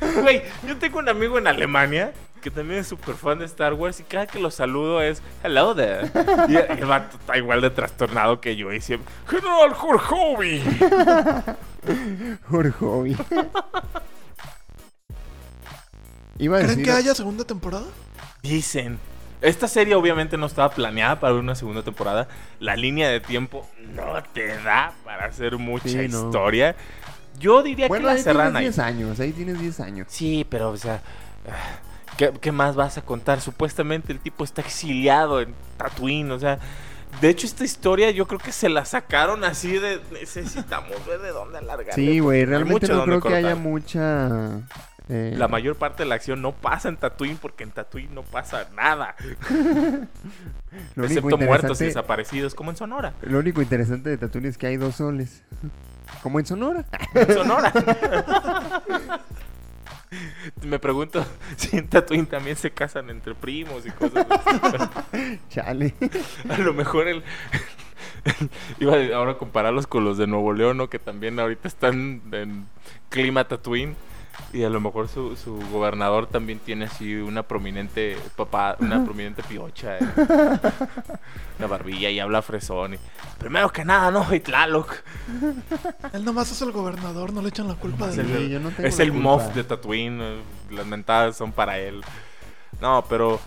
[0.22, 3.98] Güey, yo tengo un amigo en Alemania que también es súper fan de Star Wars
[3.98, 6.08] y cada que lo saludo es hello there.
[6.48, 10.62] Y el vato está igual de trastornado que yo y siempre, General Jorjovi.
[12.48, 13.16] Jorjovi.
[16.38, 17.86] Iba a ¿Creen decir, que haya segunda temporada?
[18.42, 18.98] Dicen.
[19.42, 22.26] Esta serie obviamente no estaba planeada para una segunda temporada.
[22.58, 26.26] La línea de tiempo no te da para hacer mucha Sí, no.
[26.26, 26.74] historia.
[27.38, 28.64] Yo diría bueno, que la ahí tienes ahí.
[28.64, 30.06] 10 años, ahí tienes 10 años.
[30.10, 31.02] Sí, pero o sea,
[31.48, 31.78] ah,
[32.16, 33.40] ¿qué, qué más vas a contar?
[33.40, 36.58] Supuestamente el tipo está exiliado en Tatooine, o sea,
[37.20, 41.30] de hecho esta historia yo creo que se la sacaron así de necesitamos ver de
[41.30, 41.94] dónde alargar.
[41.94, 44.60] Sí, güey, realmente no creo que haya mucha...
[45.08, 48.22] eh, La mayor parte de la acción no pasa en Tatooine porque en Tatooine no
[48.22, 49.14] pasa nada,
[50.96, 53.14] excepto muertos y desaparecidos como en Sonora.
[53.22, 55.42] lo único interesante de Tatooine es que hay dos soles.
[56.22, 56.84] Como en Sonora.
[57.14, 57.72] En Sonora.
[60.62, 61.24] Me pregunto
[61.56, 65.40] si en Tatooine también se casan entre primos y cosas así.
[65.50, 65.94] Chale.
[66.48, 67.22] A lo mejor el,
[68.78, 70.88] iba ahora a compararlos con los de Nuevo León, ¿no?
[70.88, 72.66] que también ahorita están en
[73.08, 73.96] clima Tatooine.
[74.52, 79.42] Y a lo mejor su, su gobernador también tiene así una prominente papá, una prominente
[79.42, 80.00] piocha, eh,
[81.58, 82.94] una barbilla y habla fresón.
[82.94, 82.98] y,
[83.38, 84.94] Primero que nada, no, y Tlaloc.
[86.12, 88.60] Él nomás es el gobernador, no le echan la culpa Es de Sí, el, yo
[88.60, 90.20] no tengo es el moff de Tatooine.
[90.22, 92.02] eh, Las mentadas son para él.
[92.80, 93.40] No, pero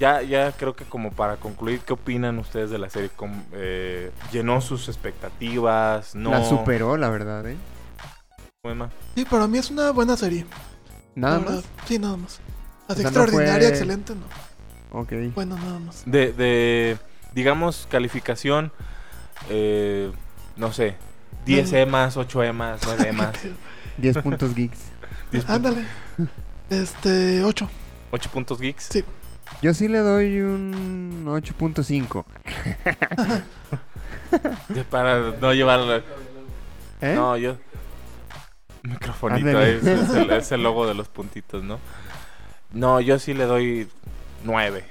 [0.00, 3.10] ya, ya creo que como para concluir, ¿qué opinan ustedes de la serie?
[3.14, 6.14] ¿Cómo, eh, ¿Llenó sus expectativas?
[6.14, 6.30] ¿No?
[6.30, 7.56] La superó, la verdad, ¿eh?
[8.70, 8.90] Emma?
[9.16, 10.46] Sí, para mí es una buena serie.
[11.16, 11.48] Nada la más.
[11.56, 11.64] verdad.
[11.84, 12.40] Sí, nada más.
[12.86, 15.00] Así sea, no extraordinaria, fue- excelente, no.
[15.00, 15.12] Ok.
[15.34, 16.04] Bueno, nada más.
[16.06, 16.96] De, de,
[17.34, 18.70] digamos, calificación,
[19.50, 20.12] eh,
[20.56, 20.94] no sé,
[21.44, 21.74] 10 Mm.
[21.74, 23.34] emas, 8 emas, 9 emas,
[23.98, 24.78] 10 puntos geeks.
[25.32, 25.84] 10 Ándale.
[26.70, 27.68] Este, 8.
[28.12, 28.84] 8 puntos geeks.
[28.92, 29.02] Sí.
[29.60, 32.24] Yo sí le doy un 8.5.
[34.88, 36.04] Para no llevar...
[37.00, 37.14] ¿Eh?
[37.16, 37.56] No, yo...
[38.88, 41.78] Microfonito, es, el, es el logo de los puntitos, ¿no?
[42.72, 43.88] No, yo sí le doy
[44.44, 44.84] 9.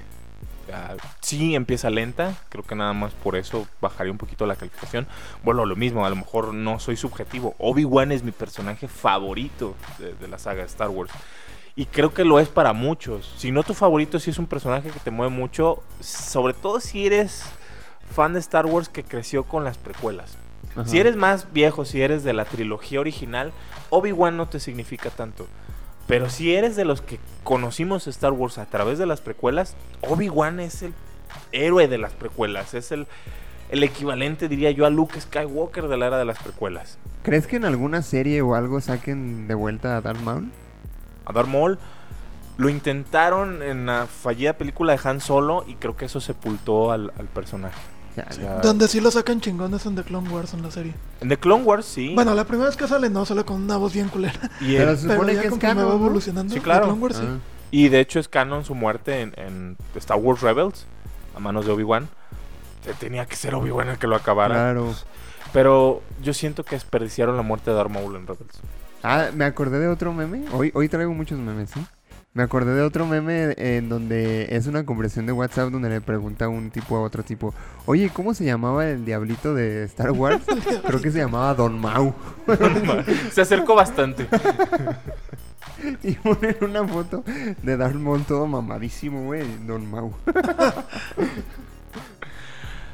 [1.20, 5.06] sí empieza lenta, creo que nada más por eso bajaría un poquito la calificación.
[5.42, 7.54] Bueno, lo mismo, a lo mejor no soy subjetivo.
[7.58, 11.12] Obi-Wan es mi personaje favorito de, de la saga de Star Wars.
[11.74, 13.32] Y creo que lo es para muchos.
[13.36, 17.06] Si no tu favorito, si es un personaje que te mueve mucho, sobre todo si
[17.06, 17.44] eres
[18.14, 20.36] fan de Star Wars que creció con las precuelas.
[20.72, 20.86] Ajá.
[20.86, 23.52] Si eres más viejo, si eres de la trilogía original,
[23.90, 25.46] Obi-Wan no te significa tanto.
[26.06, 30.60] Pero si eres de los que conocimos Star Wars a través de las precuelas, Obi-Wan
[30.60, 30.94] es el
[31.52, 32.74] héroe de las precuelas.
[32.74, 33.06] Es el,
[33.70, 36.98] el equivalente, diría yo, a Luke Skywalker de la era de las precuelas.
[37.22, 40.50] ¿Crees que en alguna serie o algo saquen de vuelta a Darth Maul?
[41.24, 41.78] A Darth Maul
[42.56, 47.12] lo intentaron en la fallida película de Han Solo y creo que eso sepultó al,
[47.18, 47.80] al personaje.
[48.16, 50.94] Ya, O sea, Donde sí lo sacan chingones en The Clone Wars en la serie.
[51.20, 52.12] en The Clone Wars sí.
[52.14, 54.38] Bueno, la primera vez que sale no, sale con una voz bien culera.
[54.60, 56.52] y, Pero el- se Pero supone ya que es canon, va evolucionando.
[56.52, 56.84] Sí, The claro.
[56.86, 57.24] Clone Wars, sí.
[57.26, 57.38] Ah.
[57.70, 60.84] Y de hecho es canon su muerte en, en Star Wars Rebels,
[61.34, 62.08] a manos de Obi-Wan.
[62.84, 64.54] Se Tenía que ser Obi-Wan el que lo acabara.
[64.54, 64.94] Claro.
[65.54, 68.60] Pero yo siento que desperdiciaron la muerte de Darth Maul en Rebels.
[69.02, 70.44] Ah, me acordé de otro meme.
[70.52, 71.84] Hoy, hoy traigo muchos memes, ¿sí?
[72.34, 76.48] Me acordé de otro meme en donde es una conversación de WhatsApp donde le pregunta
[76.48, 77.52] un tipo a otro tipo,
[77.84, 80.42] oye, ¿cómo se llamaba el diablito de Star Wars?
[80.86, 82.14] Creo que se llamaba Don Mau.
[83.30, 84.26] Se acercó bastante.
[86.04, 90.14] Y ponen una foto de Darth Maul todo mamadísimo, güey, Don Mau.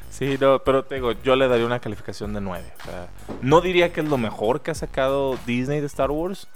[0.09, 2.73] Sí, no, pero te digo, yo le daría una calificación de 9.
[2.81, 3.07] O sea,
[3.41, 6.49] no diría que es lo mejor que ha sacado Disney de Star Wars,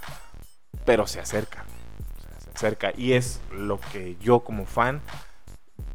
[0.84, 1.64] pero se acerca.
[2.54, 2.92] Acerca.
[2.96, 5.00] Y es lo que yo como fan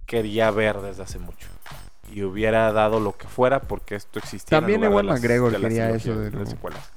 [0.05, 1.47] quería ver desde hace mucho.
[2.14, 4.60] Y hubiera dado lo que fuera porque esto existía.
[4.60, 6.91] También Ewan McGregor de quería eso de de secuelas.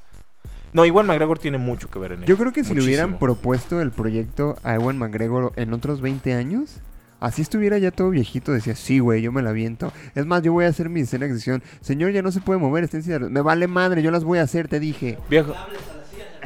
[0.73, 2.27] No, Iwan McGregor tiene mucho que ver en ello.
[2.27, 6.33] Yo creo que si le hubieran propuesto el proyecto a Ewan McGregor en otros 20
[6.33, 6.81] años,
[7.21, 9.93] así estuviera ya todo viejito, decía, sí, güey, yo me la viento.
[10.15, 11.63] Es más, yo voy a hacer mi escena de.
[11.83, 13.35] Señor, ya no se puede mover, está en silla de ruedas".
[13.35, 15.19] Me vale madre, yo las voy a hacer, te dije.
[15.29, 15.55] Viejo.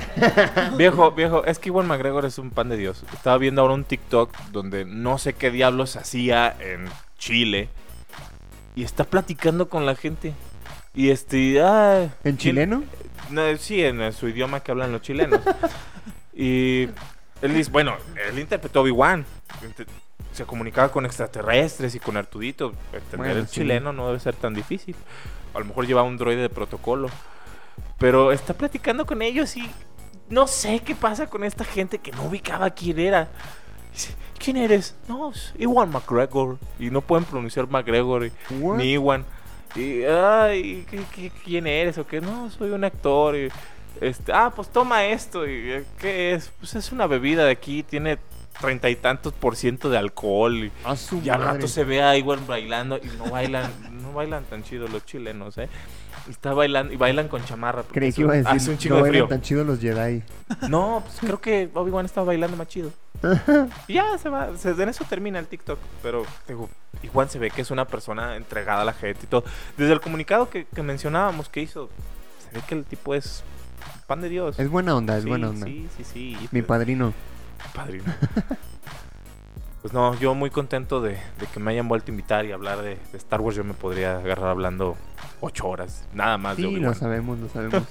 [0.76, 3.04] viejo, viejo, es que Iwan McGregor es un pan de Dios.
[3.12, 6.86] Estaba viendo ahora un TikTok donde no sé qué diablos hacía en
[7.18, 7.68] Chile
[8.74, 10.34] y está platicando con la gente.
[10.94, 12.84] Y este, ah, ¿En ¿quién- chileno?
[13.30, 15.40] No, sí, en eh, su idioma que hablan los chilenos.
[16.34, 16.82] y
[17.42, 17.96] él dice, bueno,
[18.30, 19.24] él interpretó a Obi-Wan.
[20.32, 22.72] Se comunicaba con extraterrestres y con Artudito.
[22.92, 23.54] Entender Bueno, el sí.
[23.56, 24.94] chileno no debe ser tan difícil.
[25.54, 27.08] A lo mejor lleva un droide de protocolo.
[27.98, 29.68] Pero está platicando con ellos y
[30.28, 33.28] no sé qué pasa con esta gente que no ubicaba quién era.
[33.92, 34.94] Dice, ¿Quién eres?
[35.08, 36.58] No, Iwan McGregor.
[36.78, 38.30] Y no pueden pronunciar McGregor.
[38.60, 38.76] What?
[38.76, 39.24] ni Iwan.
[39.74, 41.96] Y, ay, ¿qué, qué- quién eres?
[41.98, 43.34] O qué, no, soy un actor.
[43.36, 43.48] Y,
[44.00, 45.46] este, ah, pues toma esto.
[45.46, 46.50] Y, eh, ¿Qué es?
[46.58, 48.18] Pues es una bebida de aquí, tiene
[48.60, 50.64] treinta y tantos por ciento de alcohol.
[50.64, 50.72] Y,
[51.24, 53.70] y al rato se ve a Iwan bailando y no bailan,
[54.02, 55.68] no bailan tan chido los chilenos, ¿eh?
[56.28, 57.84] Está bailando y bailan con chamarra.
[57.84, 59.28] Creí que iba a decir, Hace un chingo no de eran frío.
[59.28, 60.22] tan chidos los Jedi.
[60.68, 62.90] No, pues creo que Obi-Wan estaba bailando más chido.
[63.88, 65.78] Y ya se va, se, en eso termina el TikTok.
[66.02, 66.68] Pero digo,
[67.02, 69.44] igual se ve que es una persona entregada a la gente y todo.
[69.76, 71.88] Desde el comunicado que, que mencionábamos que hizo,
[72.50, 73.42] se ve que el tipo es
[74.06, 74.58] pan de Dios.
[74.58, 75.66] Es buena onda, es sí, buena onda.
[75.66, 76.20] Sí, sí, sí.
[76.40, 77.12] y Mi pues, padrino.
[77.74, 78.04] padrino.
[79.82, 82.82] Pues no, yo muy contento de, de que me hayan vuelto a invitar y hablar
[82.82, 83.56] de, de Star Wars.
[83.56, 84.96] Yo me podría agarrar hablando
[85.40, 86.94] ocho horas, nada más de Sí, lo Obi-Wan.
[86.94, 87.82] sabemos, lo sabemos.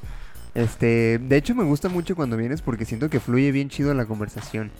[0.54, 4.06] este, de hecho me gusta mucho cuando vienes porque siento que fluye bien chido la
[4.06, 4.70] conversación.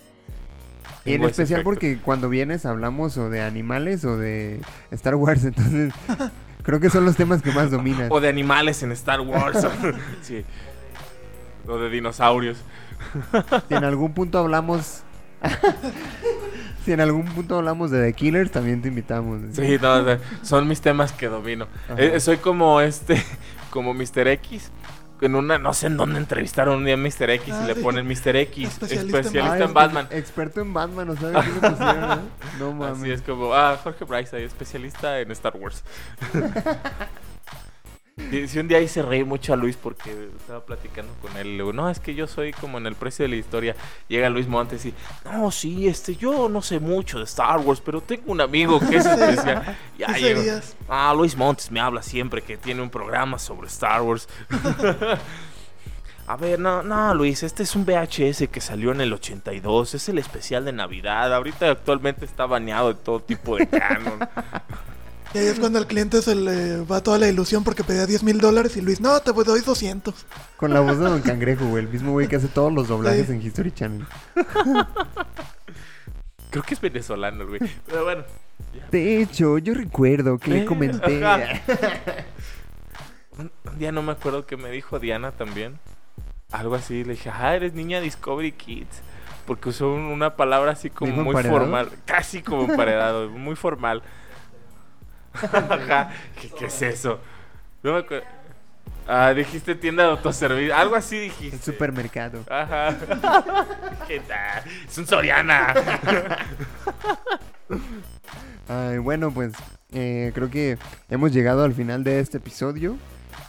[1.05, 1.65] Y en especial efecto.
[1.71, 4.61] porque cuando vienes hablamos o de animales o de
[4.91, 5.95] Star Wars, entonces
[6.63, 8.09] creo que son los temas que más dominas.
[8.11, 9.67] O de animales en Star Wars.
[10.23, 10.45] sí.
[11.67, 12.59] O de dinosaurios.
[13.69, 15.03] Si en algún punto hablamos
[16.89, 19.43] Si en algún punto hablamos de The Killers, también te invitamos.
[19.53, 21.67] Sí, no, o sea, son mis temas que domino.
[21.99, 23.23] Eh, soy como este,
[23.71, 24.27] como Mr.
[24.29, 24.71] X.
[25.21, 27.29] En una, no sé en dónde entrevistaron un día a Mr.
[27.29, 28.37] X y Ah, le ponen Mr.
[28.37, 30.09] X, especialista especialista, en Ah, Batman.
[30.13, 32.11] Experto en Batman, ¿no sabes qué le pusieron?
[32.13, 32.23] eh?
[32.59, 33.03] No mames.
[33.03, 35.85] Así es como, ah, Jorge Bryce, ahí, especialista en Star Wars.
[38.31, 41.47] Y si un día hice reír mucho a Luis porque estaba platicando con él.
[41.47, 43.77] y Le digo, no, es que yo soy como en el precio de la historia.
[44.09, 44.95] Llega Luis Montes y,
[45.25, 48.97] no, sí, este, yo no sé mucho de Star Wars, pero tengo un amigo que
[48.97, 49.77] es especial.
[49.97, 50.77] Ya ¿Qué llego, serías?
[50.89, 54.29] Ah, Luis Montes me habla siempre que tiene un programa sobre Star Wars.
[56.27, 60.11] A ver, no, no, Luis, este es un VHS que salió en el 82, es
[60.11, 61.33] el especial de Navidad.
[61.33, 64.19] Ahorita actualmente está baneado de todo tipo de canon.
[65.35, 68.23] Y ahí es cuando al cliente se le va toda la ilusión porque pedía 10
[68.23, 70.15] mil dólares y Luis, no, te doy 200.
[70.57, 71.85] Con la voz de Don Cangrejo, güey.
[71.85, 73.33] El mismo güey que hace todos los doblajes Sí.
[73.33, 74.07] en History Channel.
[76.51, 77.61] Creo que es venezolano, el güey.
[77.87, 78.25] Pero bueno.
[78.91, 81.23] De hecho, yo recuerdo que le Eh, comenté.
[83.39, 85.79] Un, un día no me acuerdo que me dijo Diana también.
[86.51, 87.05] Algo así.
[87.05, 89.03] Le dije, ah, eres niña Discovery Kids.
[89.47, 91.59] Porque usó un- una palabra así como ¿Dijo muy emparedado?
[91.61, 91.91] formal.
[92.07, 93.29] Casi como emparedado.
[93.29, 94.03] muy formal.
[95.53, 96.11] Ajá.
[96.41, 97.21] ¿Qué, qué es eso?
[97.83, 98.27] No me acuerdo.
[99.11, 100.77] Ah, dijiste tienda de autoservicio.
[100.77, 101.57] Algo así dijiste.
[101.57, 102.45] El supermercado.
[102.51, 102.95] Ajá.
[104.07, 104.63] ¿Qué tal?
[104.87, 105.75] Es un Soriana.
[108.69, 109.55] Ay, bueno, pues
[109.93, 110.77] eh, creo que
[111.09, 112.99] hemos llegado al final de este episodio.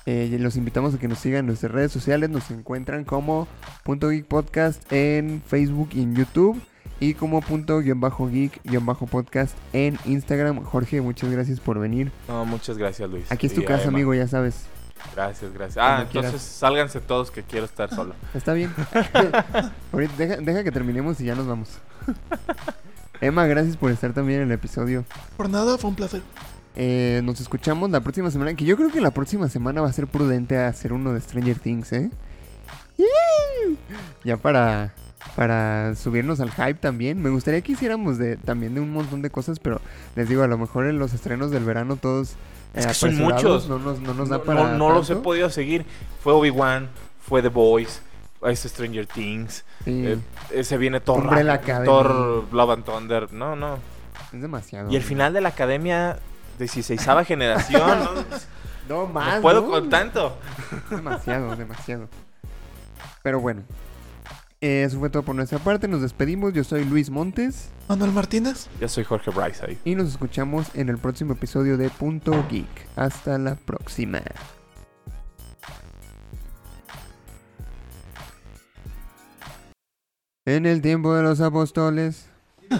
[0.06, 2.30] Eh, los invitamos a que nos sigan en nuestras redes sociales.
[2.30, 3.46] Nos encuentran como
[3.84, 6.62] Punto Geek Podcast en Facebook y en YouTube.
[7.00, 10.64] Y como punto guion bajo geek guion bajo podcast en Instagram.
[10.64, 12.12] Jorge, muchas gracias por venir.
[12.28, 13.32] No, muchas gracias, Luis.
[13.32, 14.66] Aquí es tu Y casa, amigo, ya sabes.
[15.16, 15.78] Gracias, gracias.
[15.78, 16.30] Ah, Cuando quieras.
[16.32, 18.16] entonces sálganse todos que quiero estar solo.
[18.34, 18.74] Está bien.
[19.93, 21.70] Ahorita deja, deja que terminemos y ya nos vamos.
[23.22, 25.06] Emma, gracias por estar también en el episodio.
[25.38, 26.22] Por nada, fue un placer.
[26.76, 28.54] Eh, nos escuchamos la próxima semana.
[28.56, 31.60] Que yo creo que la próxima semana va a ser prudente hacer uno de Stranger
[31.60, 32.10] Things, ¿eh?
[34.24, 34.93] Ya para,
[35.36, 37.22] para subirnos al hype también.
[37.22, 39.82] Me gustaría que hiciéramos de, también de un montón de cosas, pero
[40.16, 42.32] les digo, a lo mejor en los estrenos del verano todos
[42.74, 43.68] eh, Es que son muchos.
[43.70, 44.64] No nos, no nos da No, para.
[44.72, 45.86] no- no los he podido seguir.
[46.24, 46.90] Fue Obi-Wan,
[47.22, 48.02] fue The Boys,
[48.44, 49.66] es Stranger Things.
[49.86, 50.18] Sí, eh,
[50.52, 51.28] eh, se viene Thor.
[51.86, 53.34] Thor Love and Thunder.
[53.34, 53.78] No, no.
[54.34, 54.90] es demasiado.
[54.92, 56.18] Y el final de la academia
[56.60, 57.82] 16 generación.
[58.00, 58.10] no,
[58.90, 59.40] No, no más.
[59.42, 59.70] puedo ¿no?
[59.70, 60.38] con tanto.
[60.90, 62.08] Demasiado, demasiado.
[63.22, 63.62] Pero bueno.
[64.62, 65.88] Eh, Eso fue todo por nuestra parte.
[65.88, 66.53] Nos despedimos.
[66.53, 67.70] Yo soy Luis Montes.
[67.88, 68.68] Manuel Martínez.
[68.80, 69.78] Yo soy Jorge Bryce ahí.
[69.86, 72.88] Y nos escuchamos en el próximo episodio de Punto Geek.
[72.95, 74.22] Hasta la próxima.
[80.45, 82.28] En el tiempo de los apóstoles.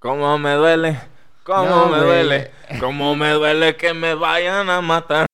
[0.00, 0.98] ¿Cómo me duele?
[1.44, 2.50] ¿Cómo No, me duele?
[2.80, 5.27] ¿Cómo me duele que me vayan a matar?